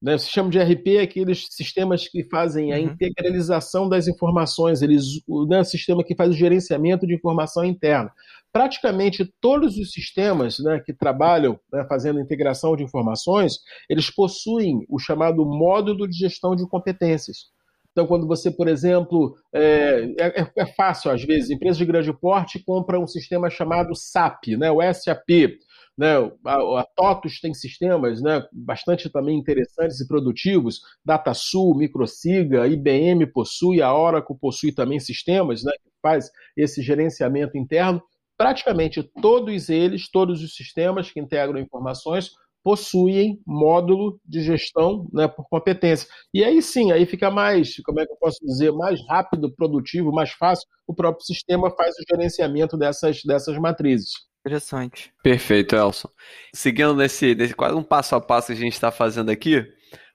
Né? 0.00 0.14
O 0.14 0.18
sistema 0.18 0.48
de 0.48 0.58
RP 0.60 0.86
é 0.96 1.00
aqueles 1.02 1.48
sistemas 1.50 2.06
que 2.06 2.22
fazem 2.24 2.72
a 2.72 2.76
uhum. 2.76 2.84
integralização 2.84 3.88
das 3.88 4.06
informações, 4.06 4.80
eles, 4.80 5.20
né, 5.48 5.60
o 5.60 5.64
sistema 5.64 6.04
que 6.04 6.14
faz 6.14 6.30
o 6.30 6.36
gerenciamento 6.36 7.06
de 7.06 7.14
informação 7.14 7.64
interna. 7.64 8.12
Praticamente 8.52 9.30
todos 9.40 9.76
os 9.76 9.92
sistemas 9.92 10.58
né, 10.60 10.80
que 10.84 10.92
trabalham 10.92 11.58
né, 11.72 11.84
fazendo 11.88 12.20
integração 12.20 12.76
de 12.76 12.84
informações, 12.84 13.58
eles 13.90 14.08
possuem 14.08 14.86
o 14.88 14.98
chamado 14.98 15.44
módulo 15.44 16.08
de 16.08 16.16
gestão 16.16 16.54
de 16.54 16.66
competências. 16.66 17.48
Então, 17.90 18.06
quando 18.06 18.28
você, 18.28 18.48
por 18.48 18.68
exemplo, 18.68 19.36
é, 19.52 20.14
é, 20.20 20.52
é 20.56 20.66
fácil 20.66 21.10
às 21.10 21.24
vezes, 21.24 21.50
empresas 21.50 21.76
de 21.76 21.84
grande 21.84 22.12
porte 22.12 22.62
compram 22.64 23.02
um 23.02 23.08
sistema 23.08 23.50
chamado 23.50 23.92
SAP, 23.96 24.56
né, 24.56 24.70
o 24.70 24.80
SAP, 24.92 25.58
né? 25.98 26.14
A, 26.46 26.80
a 26.80 26.86
TOTUS 26.94 27.40
tem 27.40 27.52
sistemas 27.52 28.22
né, 28.22 28.46
bastante 28.52 29.10
também 29.10 29.36
interessantes 29.36 30.00
e 30.00 30.06
produtivos. 30.06 30.80
DataSul, 31.04 31.76
Microsiga, 31.76 32.68
IBM 32.68 33.26
possui, 33.32 33.82
a 33.82 33.92
Oracle 33.92 34.38
possui 34.40 34.72
também 34.72 35.00
sistemas 35.00 35.64
né, 35.64 35.72
que 35.72 35.90
faz 36.00 36.30
esse 36.56 36.80
gerenciamento 36.80 37.58
interno. 37.58 38.00
Praticamente 38.36 39.02
todos 39.20 39.68
eles, 39.68 40.08
todos 40.08 40.40
os 40.40 40.54
sistemas 40.54 41.10
que 41.10 41.18
integram 41.18 41.58
informações, 41.58 42.30
possuem 42.62 43.40
módulo 43.44 44.20
de 44.24 44.40
gestão 44.42 45.08
né, 45.12 45.26
por 45.26 45.48
competência. 45.48 46.06
E 46.32 46.44
aí 46.44 46.62
sim, 46.62 46.92
aí 46.92 47.06
fica 47.06 47.30
mais, 47.30 47.76
como 47.84 47.98
é 47.98 48.06
que 48.06 48.12
eu 48.12 48.16
posso 48.18 48.38
dizer, 48.44 48.70
mais 48.72 49.00
rápido, 49.08 49.52
produtivo, 49.52 50.12
mais 50.12 50.30
fácil. 50.30 50.68
O 50.86 50.94
próprio 50.94 51.24
sistema 51.24 51.70
faz 51.70 51.94
o 51.96 52.04
gerenciamento 52.08 52.76
dessas, 52.76 53.22
dessas 53.24 53.58
matrizes. 53.58 54.27
Interessante. 54.48 55.12
Perfeito, 55.22 55.76
Elson. 55.76 56.08
Seguindo 56.54 56.94
nesse, 56.94 57.34
nesse 57.34 57.54
quase 57.54 57.74
um 57.74 57.82
passo 57.82 58.16
a 58.16 58.20
passo 58.20 58.46
que 58.48 58.54
a 58.54 58.56
gente 58.56 58.72
está 58.72 58.90
fazendo 58.90 59.30
aqui, 59.30 59.60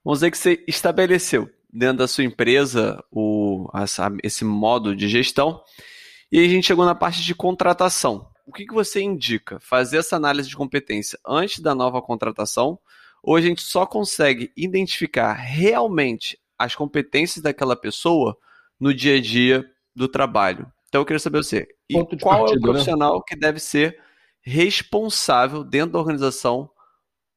vamos 0.04 0.20
dizer 0.20 0.32
que 0.32 0.38
você 0.38 0.64
estabeleceu 0.68 1.48
dentro 1.72 1.98
da 1.98 2.08
sua 2.08 2.24
empresa 2.24 3.04
o, 3.12 3.70
essa, 3.76 4.12
esse 4.24 4.44
modo 4.44 4.96
de 4.96 5.08
gestão 5.08 5.62
e 6.32 6.44
a 6.44 6.48
gente 6.48 6.66
chegou 6.66 6.84
na 6.84 6.96
parte 6.96 7.22
de 7.22 7.36
contratação. 7.36 8.28
O 8.46 8.52
que, 8.52 8.66
que 8.66 8.74
você 8.74 9.02
indica? 9.02 9.60
Fazer 9.60 9.98
essa 9.98 10.16
análise 10.16 10.50
de 10.50 10.56
competência 10.56 11.20
antes 11.26 11.60
da 11.60 11.76
nova 11.76 12.02
contratação 12.02 12.80
ou 13.22 13.36
a 13.36 13.42
gente 13.42 13.62
só 13.62 13.86
consegue 13.86 14.52
identificar 14.58 15.34
realmente 15.34 16.40
as 16.58 16.76
competências 16.76 17.44
daquela 17.44 17.76
pessoa 17.76 18.36
no 18.80 18.94
dia 18.94 19.18
a 19.18 19.22
dia 19.22 19.64
do 19.96 20.08
trabalho? 20.08 20.66
Então 20.90 21.02
eu 21.02 21.06
queria 21.06 21.20
saber 21.20 21.38
você, 21.38 21.68
e 21.90 21.94
qual 22.18 22.46
partido, 22.46 22.50
é 22.50 22.52
o 22.52 22.56
né? 22.56 22.62
profissional 22.62 23.16
né? 23.16 23.22
que 23.28 23.36
deve 23.36 23.60
ser 23.60 24.00
responsável 24.46 25.64
dentro 25.64 25.94
da 25.94 26.00
organização 26.00 26.70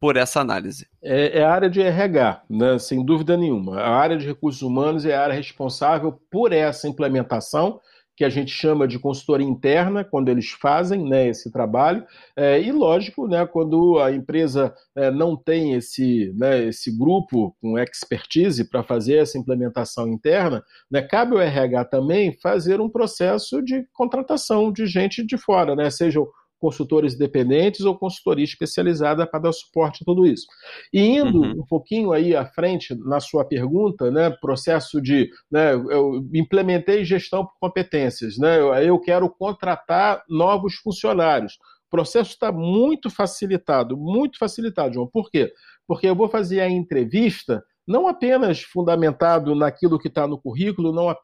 por 0.00 0.16
essa 0.16 0.40
análise? 0.40 0.86
É, 1.02 1.38
é, 1.38 1.44
a 1.44 1.52
área 1.52 1.70
de 1.70 1.80
RH, 1.80 2.42
né, 2.50 2.78
sem 2.78 3.04
dúvida 3.04 3.36
nenhuma. 3.36 3.80
A 3.80 3.96
área 3.96 4.16
de 4.16 4.26
recursos 4.26 4.62
humanos 4.62 5.04
é 5.04 5.14
a 5.14 5.22
área 5.22 5.34
responsável 5.34 6.20
por 6.30 6.52
essa 6.52 6.88
implementação, 6.88 7.80
que 8.16 8.24
a 8.24 8.30
gente 8.30 8.50
chama 8.50 8.88
de 8.88 8.98
consultoria 8.98 9.46
interna, 9.46 10.02
quando 10.02 10.30
eles 10.30 10.50
fazem 10.50 11.06
né, 11.06 11.28
esse 11.28 11.52
trabalho. 11.52 12.02
É, 12.34 12.58
e, 12.58 12.72
lógico, 12.72 13.28
né, 13.28 13.46
quando 13.46 13.98
a 13.98 14.10
empresa 14.10 14.74
é, 14.96 15.10
não 15.10 15.36
tem 15.36 15.74
esse, 15.74 16.32
né, 16.34 16.64
esse 16.64 16.96
grupo 16.96 17.54
com 17.60 17.78
expertise 17.78 18.68
para 18.70 18.82
fazer 18.82 19.16
essa 19.16 19.36
implementação 19.36 20.08
interna, 20.08 20.64
né, 20.90 21.02
cabe 21.02 21.34
ao 21.34 21.40
RH 21.42 21.84
também 21.86 22.32
fazer 22.40 22.80
um 22.80 22.88
processo 22.88 23.62
de 23.62 23.86
contratação 23.92 24.72
de 24.72 24.86
gente 24.86 25.24
de 25.24 25.36
fora, 25.36 25.76
né, 25.76 25.90
seja 25.90 26.18
consultores 26.58 27.14
independentes 27.14 27.80
ou 27.82 27.98
consultoria 27.98 28.44
especializada 28.44 29.26
para 29.26 29.40
dar 29.40 29.52
suporte 29.52 30.02
a 30.02 30.04
tudo 30.04 30.26
isso. 30.26 30.46
E 30.92 31.00
indo 31.00 31.40
uhum. 31.40 31.60
um 31.60 31.66
pouquinho 31.68 32.12
aí 32.12 32.34
à 32.34 32.46
frente 32.46 32.94
na 33.04 33.20
sua 33.20 33.44
pergunta, 33.44 34.10
né, 34.10 34.30
processo 34.30 35.00
de, 35.00 35.30
né, 35.50 35.74
eu 35.74 36.26
implementei 36.34 37.04
gestão 37.04 37.44
por 37.44 37.54
competências, 37.60 38.38
né, 38.38 38.58
eu 38.86 38.98
quero 39.00 39.28
contratar 39.28 40.22
novos 40.28 40.74
funcionários. 40.76 41.54
O 41.86 41.90
processo 41.90 42.30
está 42.30 42.50
muito 42.50 43.08
facilitado, 43.08 43.96
muito 43.96 44.38
facilitado, 44.38 44.94
João. 44.94 45.06
Por 45.06 45.30
quê? 45.30 45.52
Porque 45.86 46.08
eu 46.08 46.16
vou 46.16 46.28
fazer 46.28 46.60
a 46.60 46.68
entrevista 46.68 47.62
não 47.86 48.08
apenas 48.08 48.62
fundamentado 48.62 49.54
naquilo 49.54 49.98
que 49.98 50.08
está 50.08 50.26
no 50.26 50.36
currículo 50.36 50.92
não 50.92 51.14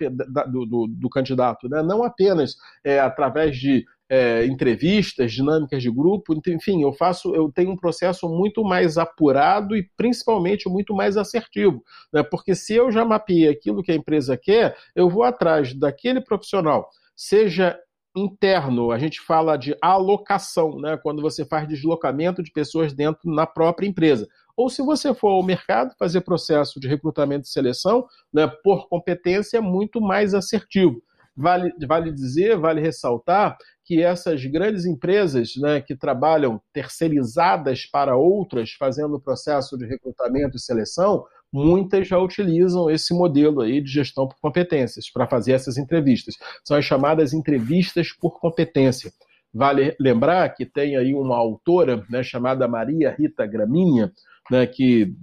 do, 0.48 0.64
do, 0.64 0.86
do, 0.86 1.10
candidato, 1.10 1.68
né? 1.68 1.82
não 1.82 2.04
apenas 2.04 2.54
é, 2.84 3.00
através 3.00 3.56
de 3.56 3.84
é, 4.12 4.44
entrevistas, 4.44 5.32
dinâmicas 5.32 5.82
de 5.82 5.90
grupo, 5.90 6.38
enfim, 6.46 6.82
eu 6.82 6.92
faço, 6.92 7.34
eu 7.34 7.50
tenho 7.50 7.70
um 7.70 7.76
processo 7.76 8.28
muito 8.28 8.62
mais 8.62 8.98
apurado 8.98 9.74
e 9.74 9.88
principalmente 9.96 10.68
muito 10.68 10.94
mais 10.94 11.16
assertivo, 11.16 11.82
né? 12.12 12.22
porque 12.22 12.54
se 12.54 12.74
eu 12.74 12.92
já 12.92 13.06
mapeei 13.06 13.48
aquilo 13.48 13.82
que 13.82 13.90
a 13.90 13.94
empresa 13.94 14.36
quer, 14.36 14.76
eu 14.94 15.08
vou 15.08 15.22
atrás 15.22 15.72
daquele 15.72 16.20
profissional, 16.20 16.90
seja 17.16 17.78
interno, 18.14 18.92
a 18.92 18.98
gente 18.98 19.18
fala 19.18 19.56
de 19.56 19.74
alocação, 19.80 20.78
né? 20.78 20.98
quando 21.02 21.22
você 21.22 21.42
faz 21.46 21.66
deslocamento 21.66 22.42
de 22.42 22.52
pessoas 22.52 22.92
dentro 22.92 23.32
na 23.32 23.46
própria 23.46 23.86
empresa. 23.86 24.28
Ou 24.54 24.68
se 24.68 24.82
você 24.82 25.14
for 25.14 25.28
ao 25.28 25.42
mercado 25.42 25.94
fazer 25.98 26.20
processo 26.20 26.78
de 26.78 26.86
recrutamento 26.86 27.46
e 27.46 27.50
seleção, 27.50 28.06
né, 28.30 28.46
por 28.62 28.86
competência, 28.90 29.56
é 29.56 29.60
muito 29.62 30.02
mais 30.02 30.34
assertivo. 30.34 31.02
Vale, 31.34 31.72
vale 31.86 32.12
dizer, 32.12 32.58
vale 32.58 32.82
ressaltar 32.82 33.56
que 33.84 34.02
essas 34.02 34.44
grandes 34.44 34.86
empresas 34.86 35.54
né, 35.56 35.80
que 35.80 35.96
trabalham 35.96 36.60
terceirizadas 36.72 37.84
para 37.86 38.16
outras, 38.16 38.72
fazendo 38.72 39.16
o 39.16 39.20
processo 39.20 39.76
de 39.76 39.86
recrutamento 39.86 40.56
e 40.56 40.60
seleção, 40.60 41.24
muitas 41.52 42.08
já 42.08 42.18
utilizam 42.18 42.90
esse 42.90 43.12
modelo 43.12 43.60
aí 43.60 43.80
de 43.80 43.90
gestão 43.90 44.26
por 44.26 44.38
competências 44.40 45.10
para 45.10 45.26
fazer 45.26 45.52
essas 45.52 45.76
entrevistas. 45.76 46.36
São 46.64 46.76
as 46.76 46.84
chamadas 46.84 47.34
entrevistas 47.34 48.12
por 48.12 48.40
competência. 48.40 49.12
Vale 49.52 49.94
lembrar 50.00 50.48
que 50.54 50.64
tem 50.64 50.96
aí 50.96 51.14
uma 51.14 51.36
autora 51.36 52.02
né, 52.08 52.22
chamada 52.22 52.66
Maria 52.66 53.14
Rita 53.14 53.46
Graminha, 53.46 54.10
né, 54.50 54.66
que 54.66 55.14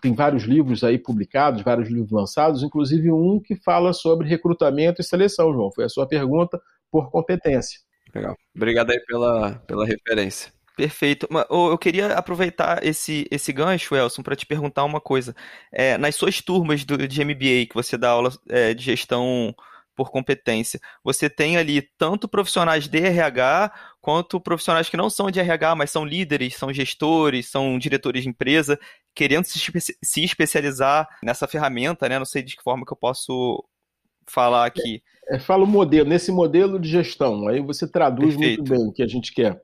tem 0.00 0.14
vários 0.14 0.44
livros 0.44 0.82
aí 0.82 0.98
publicados, 0.98 1.62
vários 1.62 1.88
livros 1.88 2.10
lançados, 2.10 2.62
inclusive 2.62 3.12
um 3.12 3.38
que 3.38 3.54
fala 3.56 3.92
sobre 3.92 4.28
recrutamento 4.28 5.02
e 5.02 5.04
seleção, 5.04 5.52
João. 5.52 5.70
Foi 5.72 5.84
a 5.84 5.88
sua 5.88 6.06
pergunta 6.06 6.58
por 6.90 7.10
competência. 7.10 7.85
Legal. 8.16 8.36
Obrigado 8.54 8.90
aí 8.90 9.00
pela, 9.00 9.54
pela 9.66 9.86
referência. 9.86 10.52
Perfeito. 10.76 11.26
Eu 11.48 11.78
queria 11.78 12.12
aproveitar 12.12 12.84
esse, 12.84 13.26
esse 13.30 13.50
gancho, 13.50 13.96
Elson, 13.96 14.22
para 14.22 14.36
te 14.36 14.44
perguntar 14.44 14.84
uma 14.84 15.00
coisa. 15.00 15.34
É, 15.72 15.96
nas 15.96 16.14
suas 16.14 16.42
turmas 16.42 16.84
do, 16.84 17.08
de 17.08 17.24
MBA, 17.24 17.66
que 17.68 17.74
você 17.74 17.96
dá 17.96 18.10
aula 18.10 18.30
é, 18.50 18.74
de 18.74 18.84
gestão 18.84 19.54
por 19.94 20.10
competência. 20.10 20.78
Você 21.02 21.30
tem 21.30 21.56
ali 21.56 21.80
tanto 21.96 22.28
profissionais 22.28 22.86
de 22.86 22.98
RH 22.98 23.72
quanto 24.02 24.38
profissionais 24.38 24.90
que 24.90 24.96
não 24.98 25.08
são 25.08 25.30
de 25.30 25.40
RH, 25.40 25.74
mas 25.74 25.90
são 25.90 26.04
líderes, 26.04 26.56
são 26.56 26.70
gestores, 26.70 27.48
são 27.48 27.78
diretores 27.78 28.22
de 28.22 28.28
empresa, 28.28 28.78
querendo 29.14 29.44
se, 29.44 29.58
se 30.04 30.22
especializar 30.22 31.08
nessa 31.22 31.48
ferramenta, 31.48 32.06
né? 32.06 32.18
Não 32.18 32.26
sei 32.26 32.42
de 32.42 32.54
que 32.54 32.62
forma 32.62 32.84
que 32.84 32.92
eu 32.92 32.96
posso 32.98 33.64
falar 34.28 34.66
aqui. 34.66 35.02
É, 35.28 35.36
é, 35.36 35.38
fala 35.38 35.64
o 35.64 35.66
modelo, 35.66 36.08
nesse 36.08 36.30
modelo 36.30 36.78
de 36.78 36.88
gestão, 36.88 37.48
aí 37.48 37.60
você 37.60 37.86
traduz 37.86 38.36
Perfeito. 38.36 38.58
muito 38.58 38.70
bem 38.70 38.88
o 38.88 38.92
que 38.92 39.02
a 39.02 39.06
gente 39.06 39.32
quer. 39.32 39.60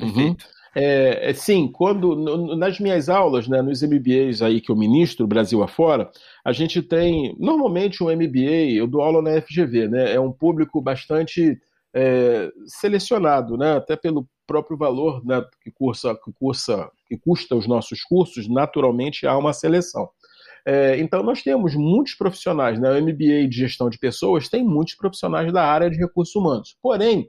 Uhum. 0.00 0.34
É, 0.74 1.30
é, 1.30 1.34
sim, 1.34 1.68
quando 1.70 2.14
no, 2.14 2.56
nas 2.56 2.78
minhas 2.78 3.08
aulas, 3.08 3.48
né, 3.48 3.60
nos 3.60 3.82
MBAs 3.82 4.40
aí 4.40 4.60
que 4.60 4.70
eu 4.70 4.76
ministro 4.76 5.26
Brasil 5.26 5.62
afora, 5.62 6.08
a 6.44 6.52
gente 6.52 6.80
tem 6.80 7.36
normalmente 7.38 8.02
um 8.02 8.06
MBA, 8.06 8.76
eu 8.76 8.86
dou 8.86 9.02
aula 9.02 9.20
na 9.20 9.40
FGV, 9.40 9.88
né, 9.88 10.14
é 10.14 10.20
um 10.20 10.32
público 10.32 10.80
bastante 10.80 11.60
é, 11.92 12.50
selecionado, 12.66 13.56
né, 13.56 13.76
até 13.76 13.96
pelo 13.96 14.28
próprio 14.46 14.76
valor 14.76 15.24
né, 15.24 15.44
que 15.62 15.72
cursa, 15.72 16.14
que 16.14 16.32
cursa, 16.32 16.90
que 17.08 17.18
custa 17.18 17.56
os 17.56 17.66
nossos 17.66 18.02
cursos, 18.02 18.48
naturalmente 18.48 19.26
há 19.26 19.36
uma 19.36 19.52
seleção. 19.52 20.08
É, 20.66 20.98
então, 20.98 21.22
nós 21.22 21.42
temos 21.42 21.74
muitos 21.74 22.14
profissionais, 22.14 22.78
né? 22.80 22.90
o 22.90 23.02
MBA 23.02 23.48
de 23.48 23.56
gestão 23.56 23.88
de 23.88 23.98
pessoas 23.98 24.48
tem 24.48 24.64
muitos 24.64 24.94
profissionais 24.94 25.52
da 25.52 25.64
área 25.64 25.90
de 25.90 25.96
recursos 25.96 26.34
humanos, 26.34 26.76
porém, 26.82 27.28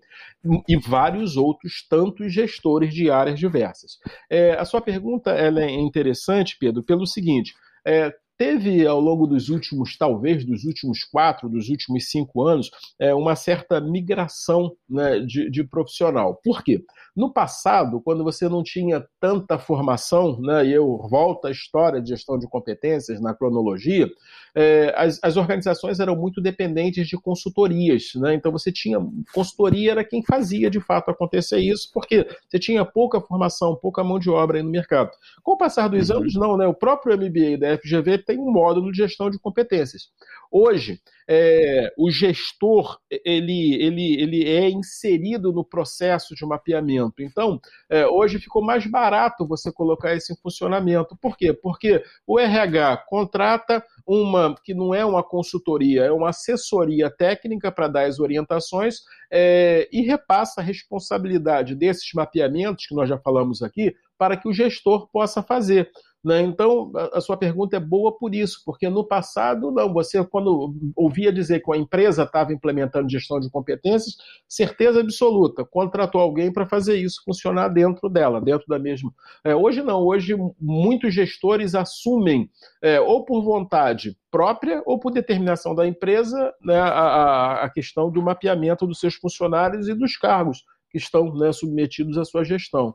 e 0.67 0.77
vários 0.77 1.37
outros, 1.37 1.85
tantos 1.89 2.33
gestores 2.33 2.93
de 2.93 3.09
áreas 3.09 3.39
diversas. 3.39 3.97
É, 4.29 4.53
a 4.53 4.65
sua 4.65 4.81
pergunta 4.81 5.31
ela 5.31 5.61
é 5.61 5.69
interessante, 5.69 6.57
Pedro, 6.59 6.83
pelo 6.83 7.05
seguinte: 7.05 7.53
é, 7.85 8.13
teve 8.41 8.87
ao 8.87 8.99
longo 8.99 9.27
dos 9.27 9.49
últimos, 9.49 9.95
talvez 9.95 10.43
dos 10.43 10.63
últimos 10.63 11.03
quatro, 11.03 11.47
dos 11.47 11.69
últimos 11.69 12.09
cinco 12.09 12.41
anos, 12.41 12.71
é, 12.97 13.13
uma 13.13 13.35
certa 13.35 13.79
migração 13.79 14.75
né, 14.89 15.19
de, 15.19 15.47
de, 15.51 15.63
profissional. 15.63 16.41
Por 16.43 16.63
quê? 16.63 16.83
No 17.15 17.31
passado, 17.31 18.01
quando 18.01 18.23
você 18.23 18.49
não 18.49 18.63
tinha 18.63 19.05
tanta 19.19 19.59
formação, 19.59 20.41
né, 20.41 20.65
e 20.65 20.73
eu 20.73 20.97
volto 21.07 21.45
à 21.45 21.51
história 21.51 22.01
de 22.01 22.09
gestão 22.09 22.39
de 22.39 22.47
competências 22.47 23.21
na 23.21 23.31
cronologia, 23.31 24.09
é, 24.55 24.93
as, 24.97 25.19
as, 25.21 25.37
organizações 25.37 25.99
eram 25.99 26.15
muito 26.15 26.41
dependentes 26.41 27.07
de 27.07 27.17
consultorias. 27.17 28.11
Né? 28.15 28.33
Então 28.33 28.51
você 28.51 28.71
tinha. 28.71 28.97
Consultoria 29.33 29.91
era 29.91 30.03
quem 30.03 30.23
fazia 30.23 30.69
de 30.69 30.79
fato 30.79 31.11
acontecer 31.11 31.59
isso, 31.59 31.89
porque 31.93 32.27
você 32.49 32.59
tinha 32.59 32.83
pouca 32.83 33.21
formação, 33.21 33.75
pouca 33.75 34.03
mão 34.03 34.19
de 34.19 34.29
obra 34.29 34.57
aí 34.57 34.63
no 34.63 34.69
mercado. 34.69 35.11
Com 35.43 35.53
o 35.53 35.57
passar 35.57 35.87
dos 35.87 36.09
uhum. 36.09 36.17
anos, 36.17 36.33
não, 36.35 36.57
né? 36.57 36.67
O 36.67 36.73
próprio 36.73 37.15
MBA 37.15 37.57
da 37.59 37.77
FGV 37.77 38.17
tem 38.31 38.39
um 38.39 38.51
módulo 38.51 38.91
de 38.91 38.97
gestão 38.97 39.29
de 39.29 39.37
competências. 39.37 40.03
Hoje, 40.49 41.01
é, 41.29 41.93
o 41.97 42.09
gestor 42.09 42.97
ele, 43.09 43.75
ele, 43.81 44.21
ele 44.21 44.49
é 44.49 44.69
inserido 44.69 45.51
no 45.51 45.63
processo 45.63 46.33
de 46.35 46.45
mapeamento. 46.45 47.21
Então, 47.21 47.59
é, 47.89 48.07
hoje 48.07 48.39
ficou 48.39 48.61
mais 48.61 48.85
barato 48.85 49.47
você 49.47 49.71
colocar 49.71 50.15
isso 50.15 50.31
em 50.31 50.35
funcionamento. 50.37 51.17
Por 51.21 51.37
quê? 51.37 51.53
Porque 51.53 52.03
o 52.25 52.39
RH 52.39 53.05
contrata 53.07 53.83
uma 54.05 54.55
que 54.63 54.73
não 54.73 54.93
é 54.93 55.05
uma 55.05 55.23
consultoria, 55.23 56.03
é 56.03 56.11
uma 56.11 56.29
assessoria 56.29 57.09
técnica 57.09 57.71
para 57.71 57.87
dar 57.87 58.05
as 58.05 58.19
orientações 58.19 58.99
é, 59.31 59.87
e 59.91 60.01
repassa 60.01 60.59
a 60.59 60.63
responsabilidade 60.63 61.75
desses 61.75 62.09
mapeamentos 62.13 62.85
que 62.87 62.95
nós 62.95 63.07
já 63.07 63.17
falamos 63.17 63.61
aqui 63.61 63.93
para 64.17 64.37
que 64.37 64.47
o 64.47 64.53
gestor 64.53 65.09
possa 65.09 65.41
fazer. 65.41 65.89
Né? 66.23 66.41
Então, 66.41 66.91
a, 67.13 67.19
sua 67.19 67.35
pergunta 67.35 67.75
é 67.75 67.79
boa 67.79 68.15
por 68.15 68.35
isso, 68.35 68.61
porque 68.63 68.87
no 68.89 69.03
passado, 69.03 69.71
não, 69.71 69.91
você, 69.91 70.23
quando 70.23 70.75
ouvia 70.95 71.33
dizer 71.33 71.61
que 71.61 71.73
a 71.73 71.77
empresa 71.77 72.23
estava 72.23 72.53
implementando 72.53 73.09
gestão 73.09 73.39
de 73.39 73.49
competências, 73.49 74.15
certeza 74.47 74.99
absoluta, 75.01 75.65
contratou 75.65 76.21
alguém 76.21 76.53
para 76.53 76.67
fazer 76.67 76.97
isso 76.97 77.23
funcionar 77.25 77.69
dentro 77.69 78.07
dela, 78.07 78.39
dentro 78.39 78.67
da 78.67 78.77
mesma. 78.77 79.11
É, 79.43 79.55
hoje 79.55 79.81
não, 79.81 80.05
hoje 80.05 80.35
muitos 80.59 81.13
gestores 81.13 81.73
assumem, 81.73 82.49
é, 82.83 83.01
ou 83.01 83.25
por 83.25 83.43
vontade 83.43 84.15
própria, 84.29 84.83
ou 84.85 84.99
por 84.99 85.11
determinação 85.11 85.73
da 85.73 85.87
empresa, 85.87 86.53
né, 86.61 86.79
a, 86.79 87.63
a 87.63 87.69
questão 87.69 88.11
do 88.11 88.21
mapeamento 88.21 88.85
dos 88.85 88.99
seus 88.99 89.15
funcionários 89.15 89.87
e 89.87 89.95
dos 89.95 90.15
cargos 90.17 90.63
que 90.91 90.99
estão 90.99 91.33
né, 91.33 91.51
submetidos 91.51 92.17
à 92.17 92.25
sua 92.25 92.43
gestão. 92.43 92.93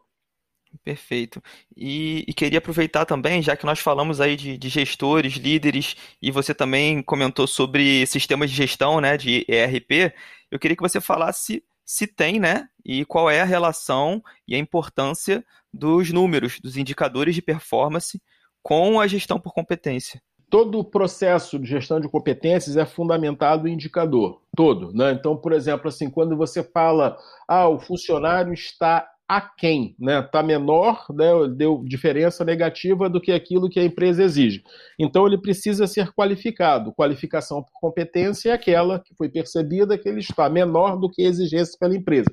Perfeito. 0.83 1.43
E, 1.77 2.25
e, 2.27 2.35
queria 2.35 2.59
aproveitar 2.59 3.05
também, 3.05 3.43
já 3.43 3.57
que 3.57 3.67
nós 3.67 3.79
falamos 3.79 4.21
aí 4.21 4.37
de, 4.37 4.57
de, 4.57 4.69
gestores, 4.69 5.35
líderes, 5.35 5.97
e 6.21 6.31
você 6.31 6.55
também 6.55 7.03
comentou 7.03 7.47
sobre 7.47 8.07
sistemas 8.07 8.51
de 8.51 8.57
gestão, 8.57 9.01
né, 9.01 9.17
de 9.17 9.45
ERP, 9.49 10.13
eu 10.51 10.59
queria 10.59 10.77
que 10.77 10.83
você 10.83 11.01
falasse 11.01 11.63
se 11.85 12.07
tem, 12.07 12.41
né, 12.41 12.69
e 12.85 13.05
qual 13.05 13.31
é 13.31 13.41
a 13.41 13.45
relação 13.45 14.23
e 14.47 14.55
a 14.55 14.59
importância 14.59 15.45
dos 15.73 16.13
números, 16.13 16.59
dos 16.61 16.77
indicadores 16.77 17.35
de 17.35 17.43
performance 17.43 18.21
com 18.63 19.01
a 19.01 19.07
gestão 19.07 19.39
por 19.39 19.53
competência. 19.53 20.21
Todo 20.49 20.79
o 20.79 20.85
processo 20.85 21.59
de 21.59 21.67
gestão 21.67 22.01
de 22.01 22.09
competências 22.09 22.77
é 22.77 22.87
fundamentado 22.87 23.67
em 23.67 23.75
indicador, 23.75 24.41
todo. 24.57 24.93
Né? 24.93 25.13
Então, 25.13 25.37
por 25.37 25.53
exemplo, 25.53 25.89
assim, 25.89 26.09
quando 26.09 26.37
você 26.37 26.63
fala, 26.63 27.17
ah, 27.49 27.69
o 27.69 27.81
funcionário 27.81 28.53
está 28.53 29.09
aquém, 29.29 29.97
né? 29.99 30.21
Está 30.21 30.43
menor, 30.43 31.05
né? 31.11 31.27
deu 31.57 31.83
diferença 31.85 32.45
negativa 32.45 33.09
do 33.09 33.21
que 33.21 33.33
aquilo 33.33 33.69
que 33.69 33.81
a 33.81 33.85
empresa 33.85 34.23
exige. 34.23 34.63
Então 34.99 35.27
ele 35.27 35.39
precisa 35.39 35.87
ser 35.87 36.13
qualificado. 36.13 36.93
Qualificação 36.93 37.63
por 37.63 37.73
competência 37.81 38.51
é 38.51 38.53
aquela 38.53 39.01
que 39.01 39.15
foi 39.15 39.29
percebida 39.29 39.99
que 39.99 40.09
ele 40.09 40.21
está 40.21 40.49
menor 40.49 40.97
do 40.97 41.11
que 41.11 41.23
exigência 41.23 41.77
pela 41.79 41.97
empresa. 41.97 42.31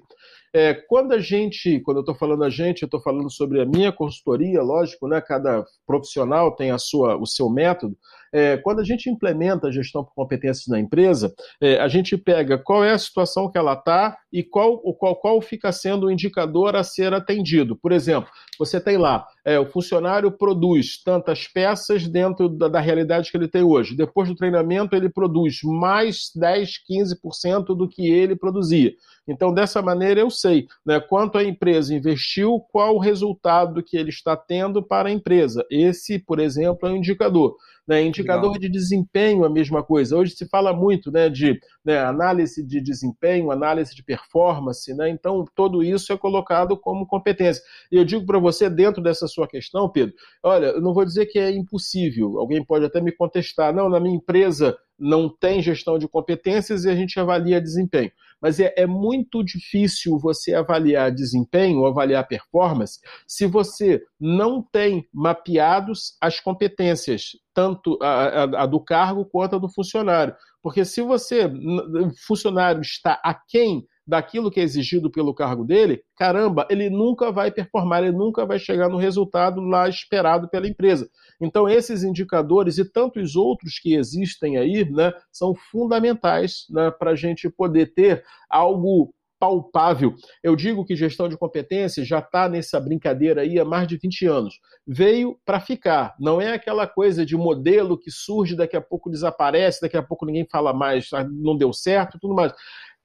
É, 0.56 0.76
quando 0.88 1.14
a 1.14 1.20
gente, 1.20 1.80
quando 1.80 1.98
eu 1.98 2.02
estou 2.02 2.14
falando 2.14 2.44
a 2.44 2.50
gente, 2.50 2.84
eu 2.84 2.86
estou 2.88 3.02
falando 3.02 3.30
sobre 3.32 3.60
a 3.60 3.66
minha 3.66 3.92
consultoria, 3.92 4.62
lógico, 4.62 5.08
né? 5.08 5.20
Cada 5.20 5.66
profissional 5.88 6.56
tem 6.56 6.70
a 6.70 6.78
sua, 6.78 7.18
o 7.18 7.26
seu 7.26 7.50
método. 7.50 7.98
É, 8.34 8.58
quando 8.58 8.80
a 8.80 8.84
gente 8.84 9.10
implementa 9.10 9.68
a 9.68 9.72
gestão 9.72 10.04
por 10.04 10.14
competências 10.16 10.68
na 10.68 10.80
empresa, 10.80 11.34
é, 11.62 11.80
a 11.80 11.88
gente 11.88 12.18
pega 12.18 12.58
qual 12.58 12.84
é 12.84 12.92
a 12.92 12.98
situação 12.98 13.50
que 13.50 13.58
ela 13.58 13.74
está 13.74 14.18
e 14.32 14.42
qual, 14.44 14.80
qual, 14.96 15.16
qual 15.16 15.42
fica 15.42 15.72
sendo 15.72 16.08
o 16.08 16.12
indicador 16.12 16.76
a 16.76 16.84
ser 16.84 17.14
atendido. 17.14 17.76
Por 17.76 17.92
exemplo, 17.92 18.30
você 18.58 18.82
tem 18.82 18.98
lá, 18.98 19.26
é, 19.46 19.60
o 19.60 19.66
funcionário 19.66 20.32
produz 20.32 21.02
tantas 21.04 21.48
peças 21.48 22.08
dentro 22.08 22.50
da, 22.50 22.68
da, 22.68 22.80
realidade 22.80 23.30
que 23.30 23.38
ele 23.38 23.48
tem 23.48 23.62
hoje. 23.62 23.96
Depois 23.96 24.28
do 24.28 24.36
treinamento, 24.36 24.96
ele 24.96 25.10
produz 25.10 25.60
mais 25.64 26.32
10, 26.36 26.72
15% 26.90 27.76
do 27.76 27.88
que 27.88 28.10
ele 28.10 28.36
produzia. 28.36 28.94
Então, 29.28 29.54
dessa 29.54 29.82
maneira, 29.82 30.20
eu 30.20 30.30
sei 30.30 30.68
né, 30.86 31.00
quanto 31.00 31.38
a 31.38 31.44
empresa 31.44 31.94
investiu, 31.94 32.60
qual 32.72 32.96
o 32.96 33.00
resultado 33.00 33.84
que 33.84 33.98
ele 33.98 34.10
está 34.10 34.36
tendo 34.36 34.82
para 34.82 35.10
a 35.10 35.12
empresa. 35.12 35.66
Esse, 35.70 36.20
por 36.20 36.40
exemplo, 36.40 36.88
é 36.88 36.92
um 36.92 36.98
indicador. 36.98 37.56
Né? 37.88 38.04
Indicador 38.04 38.54
Legal. 38.54 38.62
de 38.62 38.70
desempenho, 38.70 39.44
a 39.44 39.50
mesma 39.50 39.84
coisa. 39.84 40.18
Hoje 40.18 40.36
se 40.36 40.48
fala 40.48 40.72
muito 40.72 41.12
né, 41.12 41.30
de 41.30 41.60
né, 41.84 42.00
análise 42.00 42.66
de 42.66 42.82
desempenho, 42.82 43.52
análise 43.52 43.94
de 43.94 44.04
performance, 44.04 44.94
né? 44.94 45.10
então 45.10 45.44
tudo 45.54 45.84
isso 45.84 46.14
é 46.14 46.18
colocado 46.18 46.78
como 46.78 47.06
competência. 47.06 47.62
E 47.92 47.98
eu 47.98 48.06
digo 48.06 48.26
para 48.26 48.40
você, 48.40 48.70
dentro 48.70 49.02
dessa 49.02 49.28
sua 49.28 49.48
questão, 49.48 49.90
Pedro, 49.90 50.16
olha, 50.42 50.68
eu 50.68 50.82
não 50.82 50.94
vou 50.94 51.04
dizer 51.04 51.26
que 51.26 51.38
é 51.38 51.52
impossível, 51.52 52.40
alguém 52.40 52.64
pode 52.64 52.86
até 52.86 53.02
me 53.02 53.12
contestar, 53.12 53.74
não, 53.74 53.90
na 53.90 54.00
minha 54.00 54.16
empresa 54.16 54.78
não 54.98 55.28
tem 55.28 55.62
gestão 55.62 55.98
de 55.98 56.08
competências 56.08 56.86
e 56.86 56.90
a 56.90 56.96
gente 56.96 57.20
avalia 57.20 57.60
desempenho. 57.60 58.12
Mas 58.44 58.60
é, 58.60 58.74
é 58.76 58.86
muito 58.86 59.42
difícil 59.42 60.20
você 60.20 60.54
avaliar 60.54 61.10
desempenho 61.10 61.86
avaliar 61.86 62.28
performance 62.28 63.00
se 63.26 63.46
você 63.48 64.04
não 64.20 64.62
tem 64.62 65.08
mapeados 65.14 66.18
as 66.20 66.42
competências, 66.42 67.38
tanto 67.54 67.98
a, 68.02 68.44
a, 68.44 68.64
a 68.64 68.66
do 68.66 68.82
cargo 68.82 69.24
quanto 69.24 69.56
a 69.56 69.60
do 69.60 69.70
funcionário. 69.70 70.36
Porque 70.62 70.84
se 70.84 71.02
você, 71.02 71.46
o 71.46 72.12
funcionário 72.28 72.82
está 72.82 73.20
aquém 73.24 73.88
daquilo 74.06 74.52
que 74.52 74.60
é 74.60 74.64
exigido 74.64 75.10
pelo 75.10 75.34
cargo 75.34 75.64
dele, 75.64 76.04
caramba, 76.18 76.68
ele 76.70 76.90
nunca 76.90 77.32
vai 77.32 77.52
performar, 77.52 78.04
ele 78.04 78.12
nunca 78.12 78.46
vai 78.46 78.60
chegar 78.60 78.90
no 78.90 78.98
resultado 78.98 79.62
lá 79.62 79.88
esperado 79.88 80.50
pela 80.50 80.68
empresa. 80.68 81.10
Então, 81.42 81.68
esses 81.68 82.04
indicadores 82.04 82.78
e 82.78 82.86
tantos 82.86 83.36
outros 83.36 83.80
que 83.80 83.96
existem 83.96 84.58
aí, 84.58 84.90
né, 84.90 85.14
são 85.32 85.56
fundamentais 85.56 86.66
né, 86.70 86.92
para 86.92 87.12
a 87.12 87.16
gente 87.16 87.50
poder 87.50 87.94
ter 87.94 88.24
algo 88.50 89.14
palpável. 89.44 90.16
Eu 90.42 90.56
digo 90.56 90.86
que 90.86 90.96
gestão 90.96 91.28
de 91.28 91.36
competências 91.36 92.08
já 92.08 92.20
está 92.20 92.48
nessa 92.48 92.80
brincadeira 92.80 93.42
aí 93.42 93.60
há 93.60 93.66
mais 93.66 93.86
de 93.90 93.98
20 93.98 94.26
anos. 94.26 94.58
Veio 94.88 95.38
para 95.44 95.60
ficar. 95.60 96.16
Não 96.18 96.40
é 96.40 96.54
aquela 96.54 96.88
coisa 96.88 97.26
de 97.26 97.36
modelo 97.36 98.00
que 98.00 98.10
surge, 98.10 98.56
daqui 98.56 98.78
a 98.78 98.82
pouco 98.82 99.10
desaparece, 99.10 99.82
daqui 99.82 99.98
a 99.98 100.02
pouco 100.02 100.26
ninguém 100.26 100.48
fala 100.50 100.74
mais, 100.74 101.10
não 101.30 101.58
deu 101.58 101.74
certo, 101.74 102.18
tudo 102.22 102.34
mais. 102.34 102.54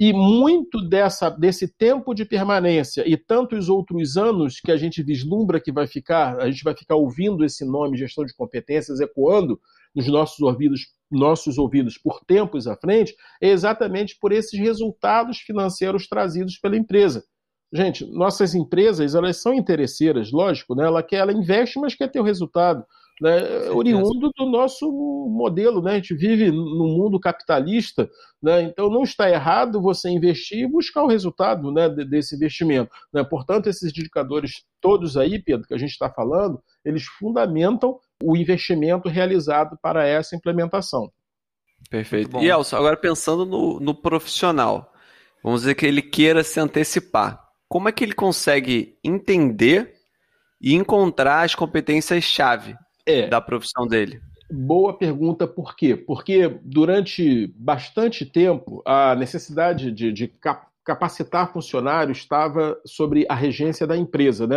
E 0.00 0.12
muito 0.12 0.80
dessa, 0.80 1.28
desse 1.28 1.66
tempo 1.66 2.14
de 2.14 2.24
permanência 2.24 3.02
e 3.04 3.16
tantos 3.16 3.68
outros 3.68 4.16
anos 4.16 4.60
que 4.60 4.70
a 4.70 4.76
gente 4.76 5.02
vislumbra 5.02 5.60
que 5.60 5.72
vai 5.72 5.88
ficar, 5.88 6.38
a 6.40 6.48
gente 6.48 6.62
vai 6.62 6.76
ficar 6.76 6.94
ouvindo 6.94 7.44
esse 7.44 7.64
nome, 7.64 7.98
gestão 7.98 8.24
de 8.24 8.32
competências, 8.32 9.00
ecoando 9.00 9.60
nos 9.92 10.06
nossos 10.06 10.38
ouvidos, 10.40 10.82
nossos 11.10 11.58
ouvidos 11.58 11.98
por 11.98 12.20
tempos 12.24 12.68
à 12.68 12.76
frente, 12.76 13.16
é 13.42 13.48
exatamente 13.48 14.16
por 14.20 14.30
esses 14.30 14.58
resultados 14.58 15.38
financeiros 15.38 16.06
trazidos 16.06 16.58
pela 16.58 16.76
empresa. 16.76 17.24
Gente, 17.72 18.06
nossas 18.06 18.54
empresas, 18.54 19.16
elas 19.16 19.42
são 19.42 19.52
interesseiras, 19.52 20.30
lógico, 20.30 20.76
né? 20.76 20.84
ela, 20.84 21.02
quer, 21.02 21.16
ela 21.16 21.32
investe, 21.32 21.78
mas 21.80 21.94
quer 21.94 22.08
ter 22.08 22.20
o 22.20 22.24
resultado 22.24 22.84
né, 23.20 23.70
oriundo 23.70 24.30
do 24.36 24.46
nosso 24.46 24.90
modelo. 25.30 25.82
Né? 25.82 25.92
A 25.92 25.94
gente 25.94 26.14
vive 26.14 26.50
num 26.50 26.96
mundo 26.96 27.18
capitalista, 27.18 28.08
né? 28.42 28.62
então 28.62 28.88
não 28.88 29.02
está 29.02 29.28
errado 29.28 29.80
você 29.80 30.08
investir 30.08 30.60
e 30.60 30.70
buscar 30.70 31.02
o 31.02 31.08
resultado 31.08 31.72
né, 31.72 31.88
desse 31.88 32.36
investimento. 32.36 32.90
Né? 33.12 33.24
Portanto, 33.24 33.68
esses 33.68 33.90
indicadores 33.90 34.64
todos 34.80 35.16
aí, 35.16 35.38
Pedro, 35.42 35.66
que 35.66 35.74
a 35.74 35.78
gente 35.78 35.90
está 35.90 36.10
falando, 36.10 36.62
eles 36.84 37.04
fundamentam 37.04 37.98
o 38.22 38.36
investimento 38.36 39.08
realizado 39.08 39.76
para 39.82 40.06
essa 40.06 40.36
implementação. 40.36 41.10
Perfeito. 41.90 42.38
E 42.38 42.48
Elson, 42.48 42.76
agora 42.76 42.96
pensando 42.96 43.46
no, 43.46 43.80
no 43.80 43.94
profissional, 43.94 44.92
vamos 45.42 45.62
dizer 45.62 45.74
que 45.74 45.86
ele 45.86 46.02
queira 46.02 46.42
se 46.42 46.60
antecipar. 46.60 47.42
Como 47.68 47.88
é 47.88 47.92
que 47.92 48.02
ele 48.02 48.14
consegue 48.14 48.96
entender 49.04 49.94
e 50.60 50.74
encontrar 50.74 51.42
as 51.42 51.54
competências-chave 51.54 52.76
é. 53.08 53.26
da 53.26 53.40
profissão 53.40 53.86
dele? 53.86 54.20
Boa 54.50 54.96
pergunta, 54.96 55.46
por 55.46 55.76
quê? 55.76 55.96
Porque 55.96 56.48
durante 56.62 57.52
bastante 57.56 58.24
tempo 58.24 58.82
a 58.86 59.14
necessidade 59.14 59.92
de, 59.92 60.10
de 60.10 60.32
capacitar 60.84 61.52
funcionários 61.52 62.18
estava 62.18 62.78
sobre 62.86 63.26
a 63.28 63.34
regência 63.34 63.86
da 63.86 63.94
empresa. 63.94 64.46
Né? 64.46 64.56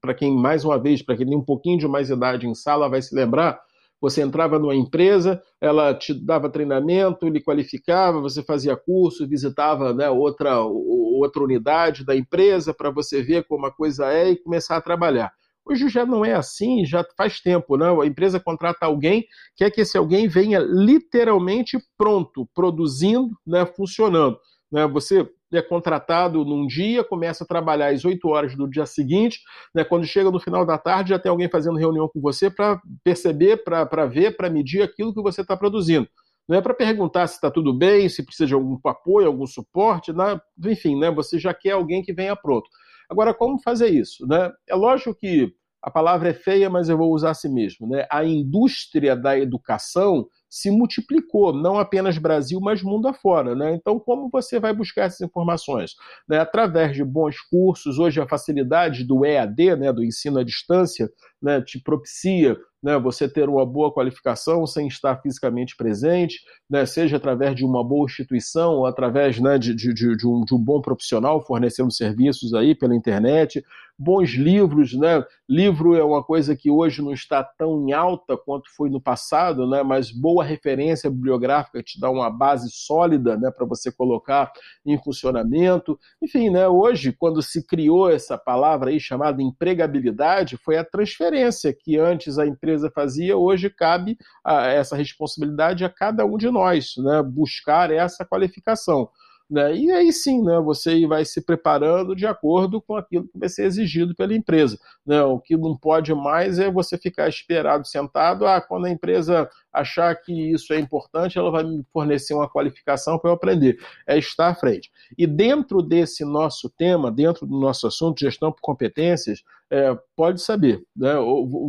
Para 0.00 0.14
quem, 0.14 0.32
mais 0.36 0.64
uma 0.64 0.78
vez, 0.78 1.02
para 1.02 1.16
quem 1.16 1.26
tem 1.26 1.36
um 1.36 1.44
pouquinho 1.44 1.78
de 1.78 1.88
mais 1.88 2.08
idade 2.08 2.46
em 2.46 2.54
sala, 2.54 2.88
vai 2.88 3.02
se 3.02 3.14
lembrar, 3.14 3.60
Você 4.00 4.22
entrava 4.22 4.60
numa 4.60 4.76
empresa, 4.76 5.42
ela 5.60 5.92
te 5.92 6.14
dava 6.14 6.50
treinamento, 6.50 7.28
lhe 7.28 7.40
qualificava, 7.40 8.20
você 8.20 8.42
fazia 8.44 8.76
curso, 8.76 9.28
visitava 9.28 9.92
né, 9.92 10.08
outra, 10.08 10.60
outra 10.60 11.42
unidade 11.42 12.04
da 12.04 12.14
empresa 12.14 12.72
para 12.72 12.90
você 12.90 13.22
ver 13.22 13.44
como 13.48 13.66
a 13.66 13.72
coisa 13.72 14.12
é 14.12 14.30
e 14.30 14.36
começar 14.36 14.76
a 14.76 14.80
trabalhar. 14.80 15.32
Hoje 15.64 15.88
já 15.88 16.04
não 16.04 16.24
é 16.24 16.34
assim, 16.34 16.84
já 16.84 17.04
faz 17.16 17.40
tempo, 17.40 17.76
né? 17.76 17.86
A 17.88 18.06
empresa 18.06 18.40
contrata 18.40 18.86
alguém, 18.86 19.24
quer 19.56 19.70
que 19.70 19.82
esse 19.82 19.96
alguém 19.96 20.26
venha 20.26 20.58
literalmente 20.58 21.78
pronto, 21.96 22.48
produzindo, 22.52 23.30
né, 23.46 23.64
funcionando. 23.64 24.38
Né? 24.72 24.86
Você 24.88 25.28
é 25.52 25.62
contratado 25.62 26.44
num 26.44 26.66
dia, 26.66 27.04
começa 27.04 27.44
a 27.44 27.46
trabalhar 27.46 27.92
às 27.92 28.04
8 28.04 28.26
horas 28.26 28.56
do 28.56 28.68
dia 28.68 28.86
seguinte, 28.86 29.38
né, 29.74 29.84
quando 29.84 30.06
chega 30.06 30.30
no 30.30 30.40
final 30.40 30.64
da 30.64 30.78
tarde 30.78 31.10
já 31.10 31.18
tem 31.18 31.30
alguém 31.30 31.48
fazendo 31.48 31.78
reunião 31.78 32.08
com 32.08 32.20
você 32.20 32.50
para 32.50 32.80
perceber, 33.04 33.62
para 33.62 34.06
ver, 34.06 34.36
para 34.36 34.50
medir 34.50 34.82
aquilo 34.82 35.14
que 35.14 35.22
você 35.22 35.42
está 35.42 35.56
produzindo. 35.56 36.08
Não 36.48 36.58
é 36.58 36.60
para 36.60 36.74
perguntar 36.74 37.26
se 37.28 37.34
está 37.34 37.50
tudo 37.50 37.72
bem, 37.72 38.08
se 38.08 38.24
precisa 38.24 38.48
de 38.48 38.54
algum 38.54 38.78
apoio, 38.84 39.28
algum 39.28 39.46
suporte, 39.46 40.12
né? 40.12 40.40
enfim, 40.66 40.98
né, 40.98 41.10
você 41.10 41.38
já 41.38 41.54
quer 41.54 41.72
alguém 41.72 42.02
que 42.02 42.12
venha 42.12 42.34
pronto. 42.34 42.68
Agora, 43.12 43.34
como 43.34 43.60
fazer 43.60 43.88
isso? 43.88 44.26
Né? 44.26 44.50
É 44.66 44.74
lógico 44.74 45.14
que 45.14 45.52
a 45.82 45.90
palavra 45.90 46.30
é 46.30 46.34
feia, 46.34 46.70
mas 46.70 46.88
eu 46.88 46.96
vou 46.96 47.12
usar 47.12 47.30
assim 47.32 47.52
mesmo. 47.52 47.86
Né? 47.86 48.06
A 48.10 48.24
indústria 48.24 49.14
da 49.14 49.38
educação 49.38 50.26
se 50.52 50.70
multiplicou, 50.70 51.50
não 51.50 51.78
apenas 51.78 52.18
Brasil, 52.18 52.60
mas 52.60 52.82
mundo 52.82 53.08
afora. 53.08 53.54
Né? 53.54 53.74
Então, 53.74 53.98
como 53.98 54.28
você 54.30 54.60
vai 54.60 54.74
buscar 54.74 55.04
essas 55.04 55.22
informações? 55.22 55.92
Né? 56.28 56.38
Através 56.38 56.94
de 56.94 57.02
bons 57.02 57.40
cursos, 57.40 57.98
hoje 57.98 58.20
a 58.20 58.28
facilidade 58.28 59.02
do 59.02 59.24
EAD, 59.24 59.76
né, 59.76 59.90
do 59.90 60.04
ensino 60.04 60.38
à 60.38 60.44
distância, 60.44 61.10
né, 61.40 61.62
te 61.62 61.80
propicia 61.80 62.54
né, 62.82 62.98
você 62.98 63.26
ter 63.26 63.48
uma 63.48 63.64
boa 63.64 63.94
qualificação 63.94 64.66
sem 64.66 64.88
estar 64.88 65.22
fisicamente 65.22 65.74
presente, 65.74 66.40
né, 66.68 66.84
seja 66.84 67.16
através 67.16 67.56
de 67.56 67.64
uma 67.64 67.82
boa 67.82 68.04
instituição 68.04 68.74
ou 68.74 68.86
através 68.86 69.38
né, 69.38 69.56
de, 69.56 69.74
de, 69.74 69.94
de, 69.94 70.26
um, 70.26 70.44
de 70.44 70.54
um 70.54 70.58
bom 70.58 70.82
profissional 70.82 71.40
fornecendo 71.46 71.90
serviços 71.90 72.52
aí 72.52 72.74
pela 72.74 72.94
internet, 72.94 73.64
bons 73.98 74.30
livros, 74.30 74.94
né? 74.94 75.24
Livro 75.48 75.94
é 75.94 76.02
uma 76.02 76.22
coisa 76.22 76.56
que 76.56 76.70
hoje 76.70 77.02
não 77.02 77.12
está 77.12 77.44
tão 77.44 77.88
em 77.88 77.92
alta 77.92 78.36
quanto 78.36 78.68
foi 78.74 78.90
no 78.90 79.00
passado, 79.00 79.68
né? 79.68 79.82
Mas 79.82 80.10
boa 80.10 80.41
referência 80.42 81.10
bibliográfica 81.10 81.82
te 81.82 82.00
dá 82.00 82.10
uma 82.10 82.30
base 82.30 82.68
sólida, 82.70 83.36
né, 83.36 83.50
para 83.50 83.66
você 83.66 83.90
colocar 83.90 84.52
em 84.84 84.98
funcionamento. 85.02 85.98
Enfim, 86.22 86.50
né, 86.50 86.68
hoje 86.68 87.12
quando 87.12 87.42
se 87.42 87.66
criou 87.66 88.10
essa 88.10 88.36
palavra 88.36 88.90
aí 88.90 89.00
chamada 89.00 89.42
empregabilidade, 89.42 90.56
foi 90.56 90.76
a 90.76 90.84
transferência 90.84 91.72
que 91.72 91.98
antes 91.98 92.38
a 92.38 92.46
empresa 92.46 92.90
fazia, 92.94 93.36
hoje 93.36 93.70
cabe 93.70 94.16
a 94.44 94.66
essa 94.66 94.96
responsabilidade 94.96 95.84
a 95.84 95.88
cada 95.88 96.24
um 96.24 96.36
de 96.36 96.50
nós, 96.50 96.94
né? 96.98 97.22
Buscar 97.22 97.90
essa 97.90 98.24
qualificação. 98.24 99.08
Né? 99.50 99.76
E 99.76 99.90
aí 99.90 100.12
sim, 100.12 100.42
né, 100.42 100.58
você 100.60 101.06
vai 101.06 101.24
se 101.24 101.40
preparando 101.40 102.16
de 102.16 102.26
acordo 102.26 102.80
com 102.80 102.96
aquilo 102.96 103.28
que 103.28 103.38
vai 103.38 103.48
ser 103.48 103.64
exigido 103.64 104.14
pela 104.14 104.34
empresa. 104.34 104.78
Né? 105.04 105.22
O 105.22 105.38
que 105.38 105.56
não 105.56 105.76
pode 105.76 106.14
mais 106.14 106.58
é 106.58 106.70
você 106.70 106.96
ficar 106.96 107.28
esperado 107.28 107.86
sentado, 107.86 108.46
ah, 108.46 108.60
quando 108.60 108.86
a 108.86 108.90
empresa 108.90 109.48
achar 109.72 110.14
que 110.16 110.32
isso 110.52 110.72
é 110.72 110.78
importante, 110.78 111.38
ela 111.38 111.50
vai 111.50 111.64
me 111.64 111.84
fornecer 111.92 112.34
uma 112.34 112.48
qualificação 112.48 113.18
para 113.18 113.30
eu 113.30 113.34
aprender. 113.34 113.78
É 114.06 114.18
estar 114.18 114.48
à 114.48 114.54
frente. 114.54 114.90
E 115.16 115.26
dentro 115.26 115.82
desse 115.82 116.24
nosso 116.24 116.70
tema, 116.70 117.10
dentro 117.10 117.46
do 117.46 117.58
nosso 117.58 117.86
assunto, 117.86 118.20
gestão 118.20 118.52
por 118.52 118.60
competências, 118.60 119.42
é, 119.70 119.96
pode 120.14 120.42
saber, 120.42 120.84
né? 120.94 121.14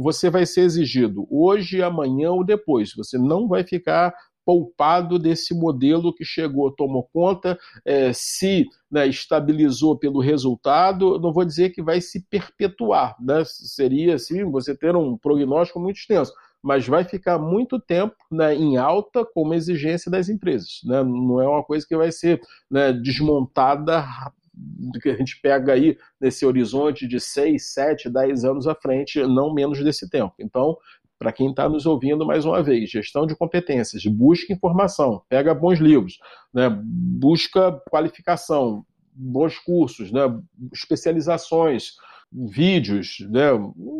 você 0.01 0.29
vai 0.29 0.45
ser 0.45 0.61
exigido 0.61 1.25
hoje, 1.31 1.81
amanhã 1.81 2.31
ou 2.31 2.43
depois. 2.43 2.93
Você 2.97 3.17
não 3.17 3.47
vai 3.47 3.63
ficar 3.63 4.13
poupado 4.45 5.17
desse 5.17 5.53
modelo 5.53 6.13
que 6.13 6.25
chegou, 6.25 6.71
tomou 6.71 7.07
conta, 7.13 7.57
é, 7.85 8.11
se 8.13 8.65
né, 8.91 9.07
estabilizou 9.07 9.97
pelo 9.97 10.19
resultado, 10.19 11.19
não 11.19 11.33
vou 11.33 11.45
dizer 11.45 11.71
que 11.71 11.81
vai 11.81 12.01
se 12.01 12.25
perpetuar, 12.29 13.15
né? 13.19 13.43
seria 13.45 14.15
assim, 14.15 14.43
você 14.49 14.75
ter 14.75 14.95
um 14.95 15.17
prognóstico 15.17 15.79
muito 15.79 15.97
extenso, 15.97 16.33
mas 16.61 16.87
vai 16.87 17.03
ficar 17.03 17.37
muito 17.37 17.79
tempo 17.79 18.15
né, 18.31 18.55
em 18.55 18.77
alta 18.77 19.25
como 19.25 19.53
exigência 19.53 20.09
das 20.09 20.29
empresas. 20.29 20.79
Né? 20.85 21.03
Não 21.03 21.41
é 21.41 21.47
uma 21.47 21.63
coisa 21.63 21.85
que 21.85 21.95
vai 21.95 22.11
ser 22.11 22.39
né, 22.71 22.93
desmontada 22.93 24.05
que 25.01 25.09
a 25.09 25.15
gente 25.15 25.39
pega 25.41 25.73
aí 25.73 25.97
nesse 26.21 26.45
horizonte 26.45 27.07
de 27.07 27.19
6, 27.19 27.73
7, 27.73 28.09
10 28.09 28.45
anos 28.45 28.67
à 28.67 28.75
frente, 28.75 29.19
não 29.25 29.53
menos 29.53 29.83
desse 29.83 30.09
tempo. 30.09 30.35
Então, 30.39 30.77
para 31.23 31.31
quem 31.31 31.51
está 31.51 31.69
nos 31.69 31.85
ouvindo 31.85 32.25
mais 32.25 32.43
uma 32.43 32.61
vez, 32.61 32.89
gestão 32.89 33.25
de 33.25 33.33
competências, 33.33 34.03
busca 34.05 34.51
informação, 34.51 35.21
pega 35.29 35.55
bons 35.55 35.79
livros, 35.79 36.19
né, 36.53 36.69
busca 36.69 37.71
qualificação, 37.89 38.85
bons 39.15 39.57
cursos, 39.57 40.11
né, 40.11 40.21
especializações, 40.73 41.93
vídeos, 42.29 43.19
né, 43.29 43.51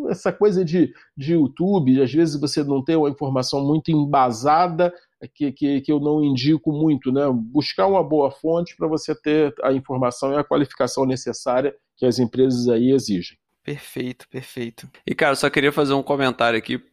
essa 0.10 0.34
coisa 0.34 0.66
de, 0.66 0.94
de 1.16 1.32
YouTube, 1.32 2.02
às 2.02 2.12
vezes 2.12 2.38
você 2.38 2.62
não 2.62 2.84
tem 2.84 2.98
uma 2.98 3.10
informação 3.10 3.66
muito 3.66 3.90
embasada, 3.90 4.94
que, 5.34 5.54
que, 5.54 5.80
que 5.80 5.92
eu 5.92 6.02
não 6.02 6.22
indico 6.22 6.74
muito, 6.74 7.10
né, 7.10 7.22
buscar 7.32 7.88
uma 7.88 8.04
boa 8.04 8.32
fonte 8.32 8.76
para 8.76 8.86
você 8.86 9.16
ter 9.16 9.56
a 9.64 9.72
informação 9.72 10.34
e 10.34 10.36
a 10.36 10.44
qualificação 10.44 11.06
necessária 11.06 11.74
que 11.96 12.06
as 12.06 12.20
empresas 12.20 12.68
aí 12.68 12.92
exigem. 12.92 13.38
Perfeito, 13.64 14.28
perfeito. 14.28 14.90
E, 15.08 15.16
cara, 15.16 15.38
só 15.38 15.50
queria 15.50 15.72
fazer 15.72 15.94
um 15.94 16.04
comentário 16.04 16.60
aqui 16.60 16.84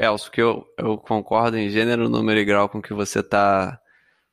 Elcio, 0.00 0.30
que 0.30 0.40
eu, 0.40 0.64
eu 0.78 0.96
concordo 0.96 1.58
em 1.58 1.68
gênero, 1.68 2.08
número 2.08 2.40
e 2.40 2.44
grau 2.44 2.68
com 2.68 2.78
o 2.78 2.82
que 2.82 2.94
você 2.94 3.20
está 3.20 3.78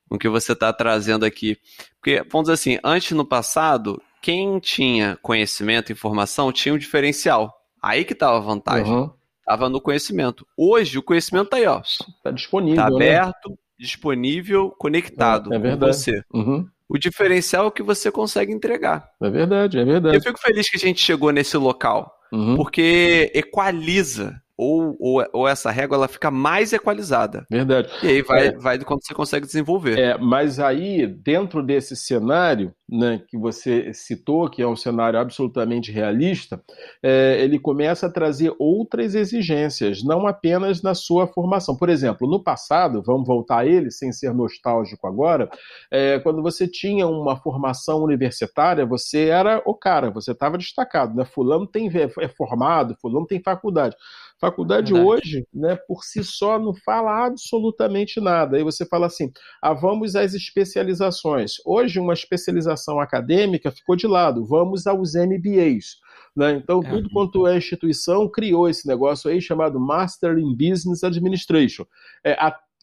com 0.09 0.17
que 0.17 0.29
você 0.29 0.55
tá 0.55 0.71
trazendo 0.71 1.25
aqui. 1.25 1.57
Porque, 1.99 2.23
vamos 2.31 2.45
dizer 2.45 2.53
assim, 2.53 2.79
antes 2.83 3.11
no 3.11 3.25
passado, 3.25 4.01
quem 4.21 4.57
tinha 4.59 5.17
conhecimento, 5.21 5.91
informação, 5.91 6.51
tinha 6.51 6.73
um 6.73 6.77
diferencial. 6.77 7.53
Aí 7.81 8.05
que 8.05 8.13
estava 8.13 8.37
a 8.37 8.41
vantagem. 8.41 8.93
Uhum. 8.93 9.11
Tava 9.45 9.69
no 9.69 9.81
conhecimento. 9.81 10.45
Hoje, 10.57 10.97
o 10.97 11.03
conhecimento 11.03 11.45
está 11.45 11.57
aí, 11.57 11.65
ó. 11.65 11.81
Tá 12.23 12.31
disponível. 12.31 12.81
Tá 12.81 12.87
aberto, 12.87 13.49
né? 13.49 13.55
disponível, 13.79 14.71
conectado 14.77 15.53
é, 15.53 15.57
é 15.57 15.59
verdade. 15.59 15.91
com 15.91 15.93
você. 15.93 16.23
Uhum. 16.33 16.67
O 16.89 16.97
diferencial 16.97 17.65
é 17.65 17.67
o 17.67 17.71
que 17.71 17.83
você 17.83 18.09
consegue 18.09 18.51
entregar. 18.51 19.09
É 19.21 19.29
verdade, 19.29 19.77
é 19.77 19.83
verdade. 19.83 20.17
Eu 20.17 20.21
fico 20.21 20.39
feliz 20.39 20.69
que 20.69 20.77
a 20.77 20.79
gente 20.79 21.01
chegou 21.01 21.31
nesse 21.31 21.57
local. 21.57 22.13
Uhum. 22.31 22.55
Porque 22.55 23.31
equaliza 23.33 24.41
ou, 24.57 24.97
ou, 24.99 25.25
ou, 25.31 25.47
essa 25.47 25.69
régua 25.69 25.95
ela 25.95 26.07
fica 26.07 26.31
mais 26.31 26.73
equalizada. 26.73 27.45
Verdade. 27.49 27.89
E 28.01 28.07
aí 28.07 28.21
vai, 28.23 28.47
é, 28.47 28.57
vai 28.57 28.79
quando 28.79 29.05
você 29.05 29.13
consegue 29.13 29.45
desenvolver. 29.45 29.99
É, 29.99 30.17
mas 30.17 30.59
aí, 30.59 31.05
dentro 31.05 31.61
desse 31.61 31.95
cenário 31.95 32.73
né, 32.89 33.21
que 33.27 33.37
você 33.37 33.93
citou, 33.93 34.49
que 34.49 34.61
é 34.61 34.67
um 34.67 34.75
cenário 34.75 35.19
absolutamente 35.19 35.91
realista, 35.91 36.63
é, 37.03 37.37
ele 37.41 37.59
começa 37.59 38.07
a 38.07 38.11
trazer 38.11 38.53
outras 38.57 39.13
exigências, 39.13 40.03
não 40.03 40.25
apenas 40.25 40.81
na 40.81 40.95
sua 40.95 41.27
formação. 41.27 41.75
Por 41.75 41.89
exemplo, 41.89 42.27
no 42.27 42.41
passado, 42.41 43.03
vamos 43.05 43.27
voltar 43.27 43.59
a 43.59 43.65
ele, 43.65 43.91
sem 43.91 44.11
ser 44.11 44.33
nostálgico 44.33 45.05
agora, 45.05 45.49
é, 45.91 46.17
quando 46.19 46.41
você 46.41 46.67
tinha 46.67 47.05
uma 47.07 47.35
formação 47.35 48.01
universitária, 48.01 48.85
você 48.85 49.25
era 49.25 49.61
o 49.65 49.75
cara, 49.75 50.09
você 50.09 50.31
estava 50.31 50.57
destacado. 50.57 51.15
Né? 51.15 51.25
Fulano 51.25 51.67
tem, 51.67 51.89
é 52.19 52.27
formado, 52.29 52.95
fulano 53.01 53.27
tem 53.27 53.41
faculdade. 53.41 53.95
Faculdade 54.39 54.93
hoje, 54.93 55.47
né, 55.51 55.75
por 55.87 56.03
si 56.03 56.23
só, 56.23 56.59
não 56.59 56.73
fala 56.85 57.25
absolutamente 57.25 58.21
nada. 58.21 58.57
Aí 58.57 58.63
você 58.63 58.85
fala 58.85 59.07
assim: 59.07 59.31
ah, 59.61 59.73
vamos 59.73 60.15
às 60.15 60.35
especializações. 60.35 61.53
Hoje, 61.65 61.99
uma 61.99 62.13
especialização 62.13 62.99
acadêmica 62.99 63.71
ficou 63.71 63.95
de 63.95 64.05
lado, 64.05 64.45
vamos 64.45 64.85
aos 64.85 65.13
MBAs. 65.15 65.97
Né? 66.35 66.51
Então, 66.53 66.81
é. 66.83 66.89
tudo 66.89 67.09
quanto 67.09 67.47
é 67.47 67.57
instituição 67.57 68.29
criou 68.29 68.69
esse 68.69 68.87
negócio 68.87 69.29
aí 69.29 69.41
chamado 69.41 69.79
Master 69.79 70.37
in 70.37 70.55
Business 70.55 71.03
Administration. 71.03 71.83
É, 72.23 72.37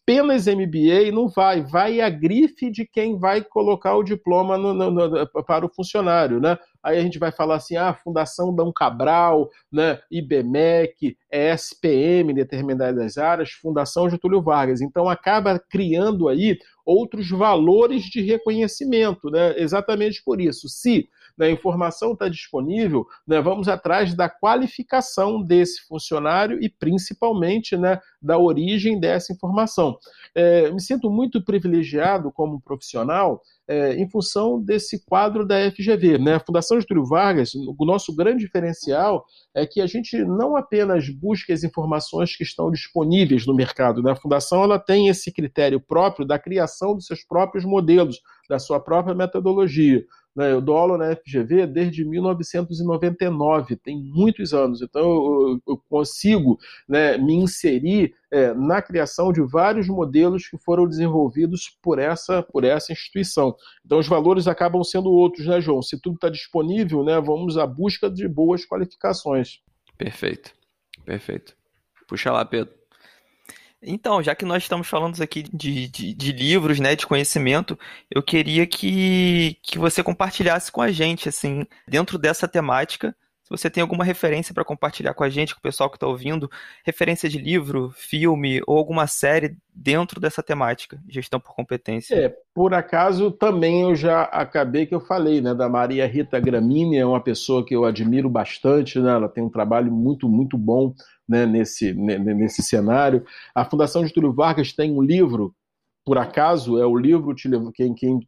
apenas 0.05 0.45
MBA 0.45 1.11
não 1.11 1.27
vai, 1.27 1.63
vai 1.63 1.99
a 1.99 2.09
grife 2.09 2.69
de 2.69 2.85
quem 2.85 3.17
vai 3.17 3.41
colocar 3.41 3.95
o 3.95 4.03
diploma 4.03 4.57
no, 4.57 4.73
no, 4.73 4.91
no, 4.91 5.43
para 5.45 5.65
o 5.65 5.73
funcionário, 5.73 6.39
né? 6.39 6.57
Aí 6.85 6.99
a 6.99 7.01
gente 7.01 7.17
vai 7.17 7.31
falar 7.31 7.55
assim, 7.55 7.75
ah, 7.75 7.95
Fundação 7.95 8.53
Dom 8.53 8.71
Cabral, 8.71 9.49
né, 9.71 9.99
IBMEC, 10.11 11.17
ESPM 11.33 12.31
em 12.31 12.35
determinadas 12.35 13.17
áreas, 13.17 13.49
Fundação 13.49 14.07
Getúlio 14.07 14.39
Vargas. 14.39 14.81
Então 14.81 15.09
acaba 15.09 15.57
criando 15.57 16.29
aí 16.29 16.59
outros 16.85 17.27
valores 17.29 18.03
de 18.03 18.21
reconhecimento, 18.21 19.31
né? 19.31 19.55
Exatamente 19.57 20.21
por 20.23 20.39
isso. 20.39 20.69
Se 20.69 21.09
né, 21.35 21.47
a 21.47 21.51
informação 21.51 22.13
está 22.13 22.29
disponível, 22.29 23.05
né, 23.27 23.41
vamos 23.41 23.67
atrás 23.67 24.13
da 24.13 24.29
qualificação 24.29 25.41
desse 25.41 25.81
funcionário 25.87 26.63
e 26.63 26.69
principalmente 26.69 27.75
né, 27.75 27.99
da 28.21 28.37
origem 28.37 28.99
dessa 28.99 29.33
informação. 29.33 29.97
É, 30.33 30.69
me 30.69 30.81
sinto 30.81 31.09
muito 31.09 31.43
privilegiado 31.43 32.31
como 32.31 32.61
profissional 32.61 33.41
é, 33.67 33.95
em 33.95 34.09
função 34.09 34.61
desse 34.61 35.03
quadro 35.05 35.45
da 35.45 35.71
FGV. 35.71 36.17
Né? 36.17 36.35
A 36.35 36.39
Fundação 36.39 36.79
Getúlio 36.79 37.05
Vargas, 37.05 37.53
o 37.55 37.85
nosso 37.85 38.15
grande 38.15 38.43
diferencial 38.43 39.25
é 39.53 39.65
que 39.65 39.81
a 39.81 39.87
gente 39.87 40.23
não 40.23 40.55
apenas 40.55 41.09
busca 41.09 41.53
as 41.53 41.63
informações 41.63 42.35
que 42.35 42.43
estão 42.43 42.71
disponíveis 42.71 43.45
no 43.45 43.55
mercado. 43.55 44.01
Né? 44.03 44.11
A 44.11 44.15
Fundação 44.15 44.63
ela 44.63 44.79
tem 44.79 45.07
esse 45.07 45.31
critério 45.31 45.79
próprio 45.79 46.25
da 46.25 46.37
criação 46.37 46.95
dos 46.95 47.07
seus 47.07 47.23
próprios 47.23 47.65
modelos, 47.65 48.19
da 48.49 48.59
sua 48.59 48.79
própria 48.79 49.15
metodologia. 49.15 50.03
Né? 50.35 50.51
Eu 50.51 50.59
dou 50.59 50.75
aula 50.75 50.97
na 50.97 51.15
FGV 51.15 51.65
desde 51.67 52.03
1999, 52.03 53.77
tem 53.77 53.97
muitos 53.97 54.53
anos, 54.53 54.81
então 54.81 55.01
eu, 55.01 55.61
eu 55.67 55.77
consigo 55.89 56.59
né, 56.87 57.17
me 57.17 57.33
inserir 57.35 58.13
é, 58.29 58.53
na 58.53 58.81
criação 58.81 59.31
de 59.31 59.41
vários 59.41 59.87
modelos 59.87 60.47
que 60.47 60.57
foram 60.57 60.87
desenvolvidos 60.87 61.77
por 61.81 61.99
essa, 61.99 62.43
por 62.43 62.65
essa 62.65 62.91
instituição. 62.91 63.55
Então 63.85 63.99
os 63.99 64.07
valores 64.07 64.47
acabam 64.47 64.83
sendo 64.83 65.09
outros, 65.09 65.47
né, 65.47 65.61
João? 65.61 65.81
Se 65.81 65.99
tudo 65.99 66.15
está 66.15 66.29
disponível, 66.29 67.03
né, 67.03 67.19
vamos 67.21 67.57
à 67.57 67.65
busca 67.65 68.09
de 68.09 68.27
boas 68.27 68.65
qualificações. 68.65 69.61
Perfeito, 69.97 70.51
perfeito. 71.05 71.55
Puxa 72.07 72.31
lá, 72.31 72.43
Pedro. 72.43 72.84
Então, 73.81 74.21
já 74.23 74.33
que 74.33 74.45
nós 74.45 74.63
estamos 74.63 74.87
falando 74.87 75.21
aqui 75.21 75.43
de, 75.43 75.87
de, 75.87 76.13
de, 76.13 76.31
livros, 76.31 76.79
né, 76.79 76.95
de 76.95 77.05
conhecimento, 77.05 77.77
eu 78.09 78.23
queria 78.23 78.65
que, 78.65 79.57
que 79.61 79.77
você 79.77 80.01
compartilhasse 80.03 80.71
com 80.71 80.81
a 80.81 80.91
gente, 80.91 81.29
assim, 81.29 81.65
dentro 81.87 82.17
dessa 82.17 82.47
temática, 82.47 83.15
se 83.45 83.51
você 83.51 83.69
tem 83.69 83.81
alguma 83.81 84.03
referência 84.03 84.55
para 84.55 84.65
compartilhar 84.65 85.13
com 85.13 85.23
a 85.23 85.29
gente, 85.29 85.53
com 85.53 85.59
o 85.59 85.61
pessoal 85.61 85.87
que 85.87 85.97
está 85.97 86.07
ouvindo, 86.07 86.49
referência 86.83 87.29
de 87.29 87.37
livro, 87.37 87.91
filme 87.95 88.59
ou 88.65 88.75
alguma 88.75 89.05
série 89.05 89.55
dentro 89.71 90.19
dessa 90.19 90.41
temática, 90.41 90.99
gestão 91.07 91.39
por 91.39 91.53
competência. 91.53 92.15
É, 92.15 92.35
por 92.55 92.73
acaso 92.73 93.29
também 93.29 93.83
eu 93.83 93.95
já 93.95 94.23
acabei 94.23 94.87
que 94.87 94.95
eu 94.95 94.99
falei, 94.99 95.41
né, 95.41 95.53
da 95.53 95.69
Maria 95.69 96.07
Rita 96.07 96.39
Gramini, 96.39 96.97
é 96.97 97.05
uma 97.05 97.21
pessoa 97.21 97.63
que 97.63 97.75
eu 97.75 97.85
admiro 97.85 98.27
bastante, 98.27 98.99
né, 98.99 99.11
ela 99.11 99.29
tem 99.29 99.43
um 99.43 99.49
trabalho 99.49 99.91
muito, 99.91 100.27
muito 100.27 100.57
bom 100.57 100.95
né, 101.29 101.45
nesse, 101.45 101.93
nesse 101.93 102.63
cenário. 102.63 103.23
A 103.53 103.63
Fundação 103.63 104.03
Getúlio 104.03 104.33
Vargas 104.33 104.73
tem 104.73 104.91
um 104.91 105.03
livro, 105.03 105.53
por 106.03 106.17
acaso, 106.17 106.79
é 106.79 106.85
o 106.85 106.97
livro, 106.97 107.35
quem, 107.75 107.93
quem 107.93 108.27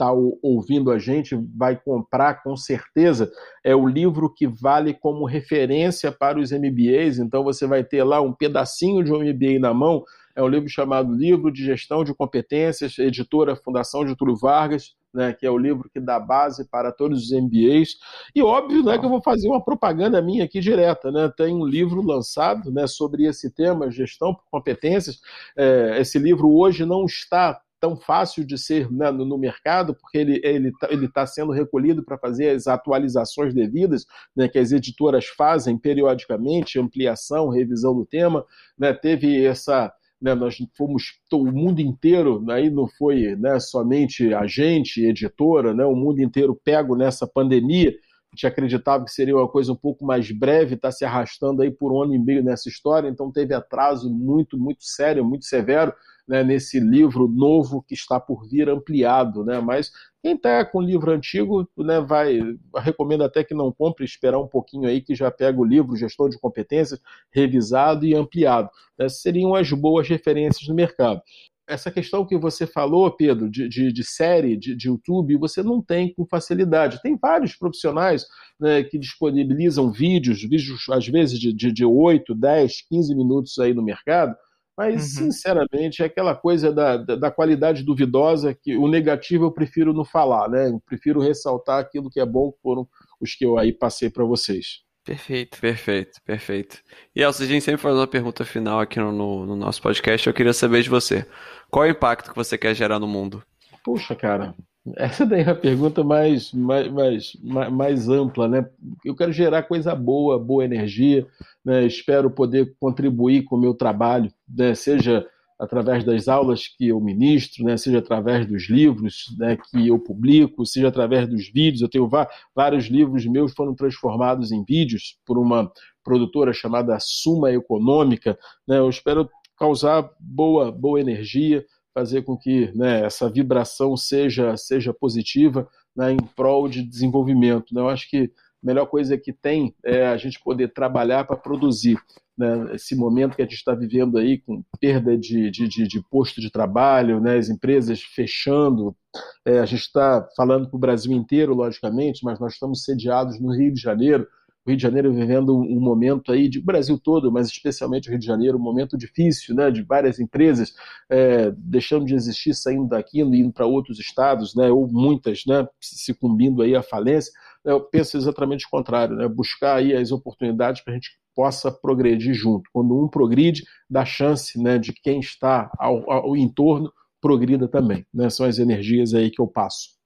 está 0.00 0.10
ouvindo 0.42 0.90
a 0.90 0.98
gente 0.98 1.36
vai 1.54 1.76
comprar 1.76 2.42
com 2.42 2.56
certeza, 2.56 3.30
é 3.62 3.76
o 3.76 3.86
livro 3.86 4.32
que 4.32 4.46
vale 4.46 4.94
como 4.94 5.26
referência 5.26 6.10
para 6.10 6.38
os 6.40 6.50
MBAs. 6.50 7.18
Então 7.18 7.44
você 7.44 7.66
vai 7.66 7.84
ter 7.84 8.02
lá 8.02 8.20
um 8.22 8.32
pedacinho 8.32 9.04
de 9.04 9.12
um 9.12 9.20
MBA 9.20 9.58
na 9.60 9.74
mão. 9.74 10.02
É 10.34 10.42
um 10.42 10.48
livro 10.48 10.68
chamado 10.70 11.12
Livro 11.12 11.52
de 11.52 11.62
Gestão 11.62 12.02
de 12.02 12.14
Competências, 12.14 12.98
editora 12.98 13.54
Fundação 13.56 14.06
Getúlio 14.08 14.36
Vargas, 14.36 14.94
né, 15.12 15.32
que 15.32 15.44
é 15.44 15.50
o 15.50 15.58
livro 15.58 15.90
que 15.92 16.00
dá 16.00 16.18
base 16.18 16.66
para 16.70 16.92
todos 16.92 17.24
os 17.24 17.32
MBAs. 17.32 17.96
E 18.34 18.40
óbvio 18.40 18.82
né, 18.82 18.96
que 18.96 19.04
eu 19.04 19.10
vou 19.10 19.20
fazer 19.20 19.48
uma 19.48 19.62
propaganda 19.62 20.22
minha 20.22 20.44
aqui 20.44 20.60
direta. 20.60 21.10
Né? 21.10 21.30
Tem 21.36 21.52
um 21.54 21.66
livro 21.66 22.00
lançado 22.00 22.70
né, 22.70 22.86
sobre 22.86 23.26
esse 23.26 23.50
tema, 23.52 23.90
gestão 23.90 24.32
por 24.32 24.44
competências. 24.50 25.20
É, 25.56 25.98
esse 26.00 26.18
livro 26.18 26.48
hoje 26.48 26.86
não 26.86 27.04
está 27.04 27.60
tão 27.80 27.96
fácil 27.96 28.44
de 28.44 28.58
ser 28.58 28.92
né, 28.92 29.10
no, 29.10 29.24
no, 29.24 29.38
mercado, 29.38 29.94
porque 29.94 30.18
ele 30.18 30.36
está 30.36 30.48
ele 30.48 30.72
tá, 30.78 30.88
ele 30.90 31.08
tá 31.08 31.26
sendo 31.26 31.50
recolhido 31.50 32.04
para 32.04 32.18
fazer 32.18 32.50
as 32.50 32.66
atualizações 32.66 33.54
devidas, 33.54 34.04
né, 34.36 34.48
que 34.48 34.58
as 34.58 34.70
editoras 34.70 35.26
fazem 35.26 35.78
periodicamente, 35.78 36.78
ampliação, 36.78 37.48
revisão 37.48 37.94
do 37.94 38.04
tema. 38.04 38.44
Né, 38.78 38.92
teve 38.92 39.44
essa. 39.44 39.92
Né, 40.20 40.34
nós 40.34 40.58
fomos 40.76 41.18
o 41.32 41.46
mundo 41.46 41.80
inteiro, 41.80 42.44
aí 42.50 42.68
não 42.68 42.86
foi 42.86 43.34
né, 43.36 43.58
somente 43.58 44.34
a 44.34 44.46
gente, 44.46 45.02
editora, 45.02 45.72
né, 45.72 45.82
o 45.86 45.96
mundo 45.96 46.20
inteiro 46.20 46.54
pego 46.62 46.94
nessa 46.94 47.26
pandemia. 47.26 47.88
A 48.30 48.36
gente 48.36 48.46
acreditava 48.46 49.02
que 49.04 49.10
seria 49.10 49.34
uma 49.34 49.48
coisa 49.48 49.72
um 49.72 49.76
pouco 49.76 50.04
mais 50.04 50.30
breve, 50.30 50.74
está 50.74 50.92
se 50.92 51.06
arrastando 51.06 51.62
aí 51.62 51.70
por 51.70 51.90
um 51.90 52.02
ano 52.02 52.14
e 52.14 52.18
meio 52.18 52.44
nessa 52.44 52.68
história, 52.68 53.08
então 53.08 53.32
teve 53.32 53.54
atraso 53.54 54.10
muito, 54.10 54.58
muito 54.58 54.84
sério, 54.84 55.24
muito 55.24 55.46
severo 55.46 55.92
né, 56.26 56.42
nesse 56.44 56.78
livro 56.80 57.28
novo 57.28 57.82
que 57.82 57.94
está 57.94 58.18
por 58.20 58.48
vir 58.48 58.68
ampliado, 58.68 59.44
né? 59.44 59.60
Mas 59.60 59.90
quem 60.22 60.34
está 60.34 60.64
com 60.64 60.80
livro 60.80 61.10
antigo, 61.10 61.68
né, 61.78 62.00
vai 62.00 62.40
recomendo 62.76 63.24
até 63.24 63.42
que 63.42 63.54
não 63.54 63.72
compre, 63.72 64.04
esperar 64.04 64.38
um 64.38 64.46
pouquinho 64.46 64.88
aí 64.88 65.00
que 65.00 65.14
já 65.14 65.30
pega 65.30 65.58
o 65.58 65.64
livro 65.64 65.96
Gestão 65.96 66.28
de 66.28 66.38
Competências 66.38 67.00
revisado 67.32 68.04
e 68.04 68.14
ampliado. 68.14 68.68
Né? 68.98 69.08
Seriam 69.08 69.54
as 69.54 69.70
boas 69.72 70.08
referências 70.08 70.68
no 70.68 70.74
mercado 70.74 71.22
essa 71.70 71.90
questão 71.90 72.26
que 72.26 72.36
você 72.36 72.66
falou, 72.66 73.10
Pedro, 73.10 73.48
de, 73.48 73.68
de, 73.68 73.92
de 73.92 74.04
série, 74.04 74.56
de, 74.56 74.74
de, 74.74 74.88
YouTube, 74.88 75.36
você 75.36 75.62
não 75.62 75.80
tem 75.80 76.12
com 76.12 76.26
facilidade. 76.26 77.00
Tem 77.00 77.16
vários 77.16 77.54
profissionais 77.54 78.26
né, 78.58 78.82
que 78.82 78.98
disponibilizam 78.98 79.90
vídeos, 79.90 80.42
vídeos 80.42 80.84
às 80.90 81.06
vezes 81.06 81.38
de, 81.38 81.52
de, 81.52 81.72
de 81.72 81.84
8, 81.84 82.34
10, 82.34 82.82
15 82.88 83.14
minutos 83.14 83.58
aí 83.58 83.72
no 83.72 83.82
mercado, 83.82 84.34
mas, 84.80 85.18
uhum. 85.18 85.30
sinceramente, 85.30 86.02
é 86.02 86.06
aquela 86.06 86.34
coisa 86.34 86.72
da, 86.72 86.96
da, 86.96 87.14
da, 87.14 87.30
qualidade 87.30 87.82
duvidosa 87.82 88.54
que 88.54 88.74
o 88.78 88.88
negativo 88.88 89.44
eu 89.44 89.52
prefiro 89.52 89.92
não 89.92 90.06
falar, 90.06 90.48
né? 90.48 90.68
Eu 90.68 90.80
prefiro 90.80 91.20
ressaltar 91.20 91.78
aquilo 91.78 92.08
que 92.08 92.18
é 92.18 92.24
bom, 92.24 92.50
que 92.50 92.62
foram 92.62 92.88
os 93.20 93.34
que 93.34 93.44
eu 93.44 93.58
aí 93.58 93.74
passei 93.74 94.08
para 94.08 94.24
vocês. 94.24 94.78
Perfeito. 95.04 95.60
Perfeito, 95.60 96.18
perfeito. 96.24 96.78
E 97.14 97.20
Elcio, 97.20 97.44
a 97.44 97.48
gente 97.48 97.62
sempre 97.62 97.82
faz 97.82 97.94
uma 97.94 98.06
pergunta 98.06 98.42
final 98.42 98.80
aqui 98.80 98.98
no, 98.98 99.12
no, 99.12 99.44
no 99.44 99.54
nosso 99.54 99.82
podcast. 99.82 100.26
Eu 100.26 100.32
queria 100.32 100.54
saber 100.54 100.82
de 100.82 100.88
você. 100.88 101.26
Qual 101.70 101.84
é 101.84 101.88
o 101.88 101.90
impacto 101.90 102.30
que 102.30 102.36
você 102.36 102.56
quer 102.56 102.74
gerar 102.74 102.98
no 102.98 103.06
mundo? 103.06 103.42
Puxa, 103.84 104.16
cara, 104.16 104.54
essa 104.96 105.26
daí 105.26 105.42
é 105.42 105.50
a 105.50 105.54
pergunta 105.54 106.02
mais, 106.04 106.52
mais, 106.52 106.90
mais, 106.90 107.70
mais 107.70 108.08
ampla, 108.08 108.48
né? 108.48 108.68
Eu 109.04 109.14
quero 109.14 109.32
gerar 109.32 109.64
coisa 109.64 109.94
boa, 109.94 110.38
boa 110.38 110.64
energia, 110.64 111.26
né? 111.64 111.86
espero 111.86 112.30
poder 112.30 112.74
contribuir 112.78 113.44
com 113.44 113.56
o 113.56 113.60
meu 113.60 113.74
trabalho, 113.74 114.32
né? 114.48 114.74
seja 114.74 115.26
através 115.58 116.02
das 116.04 116.26
aulas 116.26 116.66
que 116.66 116.88
eu 116.88 116.98
ministro, 117.00 117.64
né? 117.64 117.76
seja 117.76 117.98
através 117.98 118.46
dos 118.46 118.68
livros 118.70 119.26
né? 119.38 119.56
que 119.56 119.88
eu 119.88 119.98
publico, 119.98 120.64
seja 120.64 120.88
através 120.88 121.28
dos 121.28 121.50
vídeos. 121.52 121.82
Eu 121.82 121.88
tenho 121.88 122.08
vários 122.54 122.86
livros 122.86 123.26
meus 123.26 123.52
foram 123.52 123.74
transformados 123.74 124.52
em 124.52 124.64
vídeos 124.64 125.18
por 125.26 125.36
uma 125.36 125.70
produtora 126.02 126.52
chamada 126.52 126.96
Suma 126.98 127.52
Econômica. 127.52 128.38
Né? 128.66 128.78
Eu 128.78 128.88
espero 128.88 129.28
causar 129.58 130.10
boa, 130.18 130.72
boa 130.72 130.98
energia, 130.98 131.62
fazer 132.00 132.22
com 132.22 132.34
que 132.34 132.72
né, 132.74 133.04
essa 133.04 133.28
vibração 133.28 133.94
seja, 133.94 134.56
seja 134.56 134.92
positiva 134.92 135.68
né, 135.94 136.12
em 136.12 136.16
prol 136.16 136.66
de 136.66 136.82
desenvolvimento. 136.82 137.74
Né? 137.74 137.80
Eu 137.82 137.90
acho 137.90 138.08
que 138.08 138.32
a 138.62 138.66
melhor 138.66 138.86
coisa 138.86 139.18
que 139.18 139.32
tem 139.32 139.74
é 139.84 140.06
a 140.06 140.16
gente 140.16 140.42
poder 140.42 140.72
trabalhar 140.72 141.26
para 141.26 141.36
produzir. 141.36 141.98
Né? 142.38 142.74
Esse 142.74 142.96
momento 142.96 143.36
que 143.36 143.42
a 143.42 143.44
gente 143.44 143.56
está 143.56 143.74
vivendo 143.74 144.16
aí, 144.16 144.38
com 144.38 144.62
perda 144.80 145.16
de, 145.16 145.50
de, 145.50 145.68
de, 145.68 145.86
de 145.86 146.02
posto 146.08 146.40
de 146.40 146.50
trabalho, 146.50 147.20
né? 147.20 147.36
as 147.36 147.50
empresas 147.50 148.00
fechando, 148.00 148.96
é, 149.44 149.58
a 149.58 149.66
gente 149.66 149.82
está 149.82 150.26
falando 150.34 150.68
para 150.68 150.76
o 150.76 150.80
Brasil 150.80 151.12
inteiro, 151.12 151.54
logicamente, 151.54 152.24
mas 152.24 152.40
nós 152.40 152.54
estamos 152.54 152.82
sediados 152.82 153.38
no 153.38 153.54
Rio 153.54 153.74
de 153.74 153.80
Janeiro, 153.80 154.26
o 154.64 154.70
Rio 154.70 154.76
de 154.76 154.82
Janeiro 154.82 155.12
vivendo 155.12 155.56
um 155.56 155.80
momento 155.80 156.30
aí, 156.32 156.48
de 156.48 156.58
o 156.58 156.64
Brasil 156.64 156.98
todo, 156.98 157.32
mas 157.32 157.48
especialmente 157.48 158.08
o 158.08 158.10
Rio 158.10 158.20
de 158.20 158.26
Janeiro, 158.26 158.58
um 158.58 158.62
momento 158.62 158.96
difícil, 158.96 159.54
né, 159.54 159.70
de 159.70 159.82
várias 159.82 160.18
empresas 160.20 160.72
é, 161.08 161.50
deixando 161.56 162.04
de 162.04 162.14
existir, 162.14 162.54
saindo 162.54 162.88
daqui, 162.88 163.20
indo 163.20 163.52
para 163.52 163.66
outros 163.66 163.98
estados, 163.98 164.54
né, 164.54 164.70
ou 164.70 164.86
muitas, 164.86 165.44
né, 165.46 165.66
se 165.80 166.12
cumbindo 166.14 166.62
aí 166.62 166.74
a 166.74 166.82
falência. 166.82 167.32
Eu 167.64 167.80
penso 167.80 168.16
exatamente 168.16 168.66
o 168.66 168.70
contrário, 168.70 169.16
né, 169.16 169.28
buscar 169.28 169.76
aí 169.76 169.94
as 169.94 170.12
oportunidades 170.12 170.82
para 170.82 170.92
a 170.92 170.96
gente 170.96 171.10
possa 171.34 171.70
progredir 171.70 172.34
junto. 172.34 172.68
Quando 172.72 173.02
um 173.02 173.08
progride, 173.08 173.64
dá 173.88 174.04
chance, 174.04 174.60
né, 174.60 174.78
de 174.78 174.92
quem 174.92 175.20
está 175.20 175.70
ao, 175.78 176.10
ao 176.10 176.36
entorno 176.36 176.92
progrida 177.20 177.66
também. 177.68 178.04
Né, 178.12 178.28
são 178.28 178.46
as 178.46 178.58
energias 178.58 179.14
aí 179.14 179.30
que 179.30 179.40
eu 179.40 179.46
passo 179.46 180.00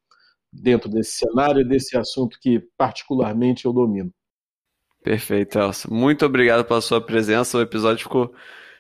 dentro 0.52 0.88
desse 0.88 1.12
cenário, 1.12 1.66
desse 1.66 1.96
assunto 1.96 2.38
que 2.40 2.60
particularmente 2.78 3.64
eu 3.64 3.72
domino. 3.72 4.12
Perfeito, 5.04 5.58
Elcio. 5.58 5.92
Muito 5.92 6.24
obrigado 6.24 6.64
pela 6.64 6.80
sua 6.80 6.98
presença. 6.98 7.58
O 7.58 7.60
episódio 7.60 8.04
ficou 8.04 8.32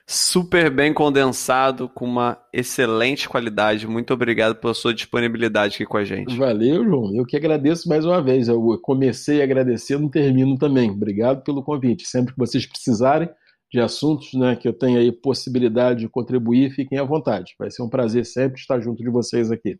super 0.06 0.70
bem 0.70 0.90
condensado, 0.90 1.86
com 1.86 2.06
uma 2.06 2.38
excelente 2.50 3.28
qualidade. 3.28 3.86
Muito 3.86 4.14
obrigado 4.14 4.56
pela 4.56 4.72
sua 4.72 4.94
disponibilidade 4.94 5.74
aqui 5.74 5.84
com 5.84 5.98
a 5.98 6.04
gente. 6.04 6.34
Valeu, 6.34 6.82
João. 6.82 7.14
Eu 7.14 7.26
que 7.26 7.36
agradeço 7.36 7.86
mais 7.90 8.06
uma 8.06 8.22
vez. 8.22 8.48
Eu 8.48 8.58
comecei 8.80 9.42
a 9.42 9.44
agradecer, 9.44 9.98
não 9.98 10.08
termino 10.08 10.56
também. 10.56 10.90
Obrigado 10.90 11.44
pelo 11.44 11.62
convite. 11.62 12.06
Sempre 12.06 12.32
que 12.32 12.38
vocês 12.38 12.64
precisarem 12.64 13.28
de 13.70 13.78
assuntos 13.78 14.32
né, 14.32 14.56
que 14.56 14.66
eu 14.66 14.72
tenha 14.72 15.00
aí 15.00 15.12
possibilidade 15.12 16.00
de 16.00 16.08
contribuir, 16.08 16.70
fiquem 16.70 16.98
à 16.98 17.04
vontade. 17.04 17.54
Vai 17.58 17.70
ser 17.70 17.82
um 17.82 17.88
prazer 17.90 18.24
sempre 18.24 18.58
estar 18.58 18.80
junto 18.80 19.02
de 19.02 19.10
vocês 19.10 19.50
aqui. 19.50 19.76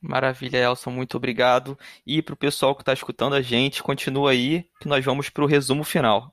Maravilha, 0.00 0.58
Elson, 0.58 0.90
muito 0.90 1.16
obrigado. 1.16 1.76
E 2.06 2.22
para 2.22 2.34
o 2.34 2.36
pessoal 2.36 2.74
que 2.74 2.82
está 2.82 2.92
escutando 2.92 3.34
a 3.34 3.42
gente, 3.42 3.82
continua 3.82 4.30
aí 4.30 4.64
que 4.80 4.86
nós 4.88 5.04
vamos 5.04 5.28
para 5.28 5.42
o 5.42 5.46
resumo 5.46 5.82
final. 5.82 6.32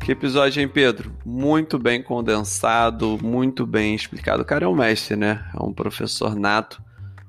Que 0.00 0.12
episódio, 0.12 0.62
hein, 0.62 0.68
Pedro? 0.68 1.14
Muito 1.24 1.78
bem 1.78 2.02
condensado, 2.02 3.18
muito 3.22 3.66
bem 3.66 3.94
explicado. 3.94 4.42
O 4.42 4.46
cara 4.46 4.64
é 4.64 4.68
um 4.68 4.74
mestre, 4.74 5.14
né? 5.14 5.44
É 5.54 5.62
um 5.62 5.72
professor 5.72 6.34
nato, 6.34 6.82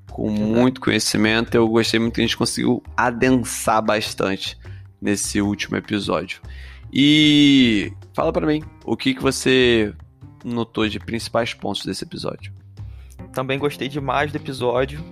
com 0.09 0.29
muito 0.29 0.79
conhecimento. 0.79 1.53
Eu 1.53 1.67
gostei 1.67 1.99
muito 1.99 2.13
que 2.13 2.21
a 2.21 2.23
gente 2.23 2.37
conseguiu 2.37 2.81
adensar 2.95 3.83
bastante 3.83 4.57
nesse 5.01 5.41
último 5.41 5.75
episódio. 5.75 6.41
E 6.93 7.91
fala 8.13 8.31
para 8.31 8.47
mim, 8.47 8.63
o 8.85 8.95
que, 8.95 9.13
que 9.13 9.21
você 9.21 9.93
notou 10.43 10.87
de 10.87 10.99
principais 10.99 11.53
pontos 11.53 11.85
desse 11.85 12.03
episódio? 12.03 12.53
Também 13.33 13.59
gostei 13.59 13.87
demais 13.87 14.31
do 14.31 14.37
episódio. 14.37 15.03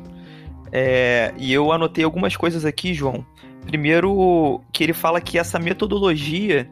É, 0.72 1.34
e 1.38 1.52
eu 1.52 1.72
anotei 1.72 2.04
algumas 2.04 2.36
coisas 2.36 2.66
aqui, 2.66 2.94
João. 2.94 3.26
Primeiro, 3.66 4.62
que 4.72 4.84
ele 4.84 4.94
fala 4.94 5.22
que 5.22 5.38
essa 5.38 5.60
metodologia 5.60 6.70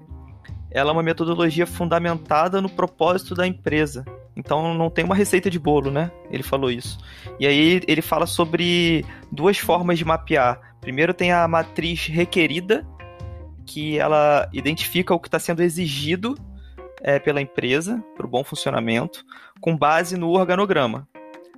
ela 0.72 0.92
é 0.92 0.94
uma 0.94 1.04
metodologia 1.04 1.66
fundamentada 1.66 2.62
no 2.62 2.70
propósito 2.70 3.34
da 3.34 3.48
empresa. 3.48 4.06
Então 4.36 4.74
não 4.76 4.90
tem 4.90 5.04
uma 5.04 5.16
receita 5.16 5.50
de 5.50 5.58
bolo, 5.58 5.90
né? 5.90 6.12
Ele 6.30 6.44
falou 6.44 6.70
isso. 6.70 7.00
E 7.40 7.48
aí 7.48 7.82
ele 7.88 8.02
fala 8.02 8.28
sobre 8.28 9.04
duas 9.32 9.58
formas 9.58 9.98
de 9.98 10.06
mapear. 10.06 10.76
Primeiro 10.80 11.14
tem 11.14 11.32
a 11.32 11.48
matriz 11.48 12.06
requerida, 12.06 12.86
que 13.66 13.98
ela 13.98 14.48
identifica 14.54 15.14
o 15.14 15.20
que 15.20 15.28
está 15.28 15.40
sendo 15.40 15.64
exigido 15.64 16.38
é, 17.02 17.20
pela 17.20 17.42
empresa 17.42 18.04
para 18.16 18.26
o 18.26 18.30
bom 18.30 18.44
funcionamento, 18.44 19.26
com 19.60 19.78
base 19.78 20.18
no 20.18 20.30
organograma, 20.30 21.08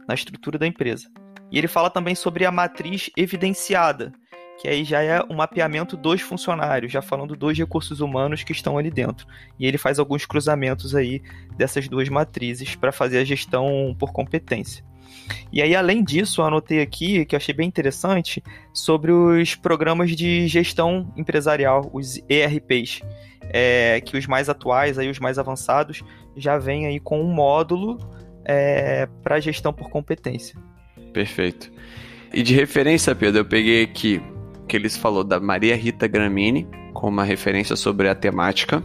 na 0.07 0.13
estrutura 0.13 0.57
da 0.57 0.67
empresa. 0.67 1.09
E 1.51 1.57
ele 1.57 1.67
fala 1.67 1.89
também 1.89 2.15
sobre 2.15 2.45
a 2.45 2.51
matriz 2.51 3.09
evidenciada, 3.17 4.13
que 4.59 4.67
aí 4.67 4.83
já 4.83 5.01
é 5.01 5.21
o 5.21 5.33
mapeamento 5.33 5.95
dos 5.95 6.21
funcionários, 6.21 6.91
já 6.91 7.01
falando 7.01 7.35
dos 7.35 7.57
recursos 7.57 8.01
humanos 8.01 8.43
que 8.43 8.51
estão 8.51 8.77
ali 8.77 8.91
dentro. 8.91 9.25
E 9.57 9.65
ele 9.65 9.77
faz 9.77 9.99
alguns 9.99 10.25
cruzamentos 10.25 10.93
aí 10.93 11.21
dessas 11.55 11.87
duas 11.87 12.09
matrizes 12.09 12.75
para 12.75 12.91
fazer 12.91 13.19
a 13.19 13.23
gestão 13.23 13.95
por 13.97 14.11
competência. 14.11 14.83
E 15.51 15.61
aí, 15.61 15.75
além 15.75 16.03
disso, 16.03 16.41
eu 16.41 16.45
anotei 16.45 16.81
aqui, 16.81 17.25
que 17.25 17.35
eu 17.35 17.37
achei 17.37 17.53
bem 17.53 17.67
interessante, 17.67 18.43
sobre 18.73 19.11
os 19.11 19.55
programas 19.55 20.11
de 20.11 20.47
gestão 20.47 21.11
empresarial, 21.15 21.89
os 21.93 22.21
ERPs, 22.29 23.01
é, 23.49 23.99
que 24.01 24.17
os 24.17 24.27
mais 24.27 24.49
atuais, 24.49 24.97
aí, 24.97 25.09
os 25.09 25.19
mais 25.19 25.39
avançados, 25.39 26.03
já 26.35 26.57
vêm 26.57 26.85
aí 26.85 26.99
com 26.99 27.21
um 27.21 27.33
módulo 27.33 27.97
é, 28.45 29.07
para 29.23 29.39
gestão 29.39 29.73
por 29.73 29.89
competência. 29.89 30.57
Perfeito. 31.13 31.71
E 32.33 32.43
de 32.43 32.53
referência, 32.53 33.15
Pedro, 33.15 33.41
eu 33.41 33.45
peguei 33.45 33.83
aqui 33.83 34.21
que 34.67 34.77
eles 34.77 34.95
falou 34.95 35.23
da 35.23 35.39
Maria 35.39 35.75
Rita 35.75 36.07
Gramini, 36.07 36.67
com 36.93 37.09
uma 37.09 37.23
referência 37.23 37.75
sobre 37.75 38.07
a 38.07 38.13
temática. 38.13 38.83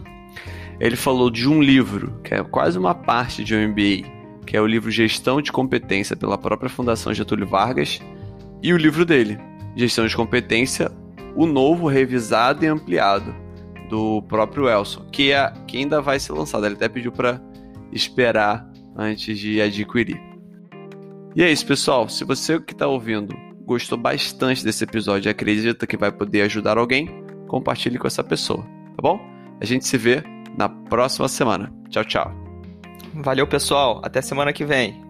Ele 0.81 0.97
falou 0.97 1.31
de 1.31 1.47
um 1.47 1.63
livro, 1.63 2.21
que 2.25 2.35
é 2.35 2.43
quase 2.43 2.79
uma 2.79 2.95
parte 2.95 3.45
de 3.45 3.55
um 3.55 3.69
MBA, 3.69 4.09
que 4.47 4.57
é 4.57 4.61
o 4.61 4.67
livro 4.67 4.91
Gestão 4.91 5.43
de 5.43 5.53
Competência 5.53 6.17
pela 6.17 6.39
própria 6.39 6.71
Fundação 6.71 7.13
Getúlio 7.13 7.47
Vargas, 7.47 8.01
e 8.63 8.73
o 8.73 8.79
livro 8.79 9.05
dele, 9.05 9.39
Gestão 9.77 10.07
de 10.07 10.17
Competência, 10.17 10.91
o 11.37 11.47
novo, 11.47 11.87
revisado 11.87 12.65
e 12.65 12.69
ampliado, 12.69 13.35
do 13.89 14.23
próprio 14.23 14.69
Elson, 14.69 15.05
que, 15.11 15.33
é, 15.33 15.53
que 15.67 15.79
ainda 15.79 16.01
vai 16.01 16.19
ser 16.19 16.33
lançado. 16.33 16.67
Ele 16.67 16.75
até 16.75 16.89
pediu 16.89 17.13
para 17.13 17.41
esperar 17.93 18.69
antes 18.97 19.39
de 19.39 19.61
adquirir. 19.61 20.21
E 21.37 21.43
é 21.43 21.51
isso, 21.51 21.67
pessoal. 21.67 22.09
Se 22.09 22.25
você 22.25 22.61
que 22.61 22.73
está 22.73 22.87
ouvindo 22.87 23.35
gostou 23.65 23.97
bastante 23.97 24.63
desse 24.63 24.85
episódio 24.85 25.29
e 25.29 25.31
acredita 25.31 25.87
que 25.87 25.97
vai 25.97 26.13
poder 26.13 26.43
ajudar 26.43 26.77
alguém, 26.77 27.09
compartilhe 27.49 27.99
com 27.99 28.07
essa 28.07 28.23
pessoa, 28.23 28.63
tá 28.63 29.03
bom? 29.03 29.19
A 29.61 29.65
gente 29.65 29.87
se 29.87 29.97
vê 29.97 30.23
na 30.57 30.69
próxima 30.69 31.29
semana. 31.29 31.73
Tchau, 31.89 32.05
tchau. 32.05 32.33
Valeu, 33.15 33.47
pessoal. 33.47 34.01
Até 34.05 34.21
semana 34.21 34.53
que 34.53 34.65
vem. 34.65 35.04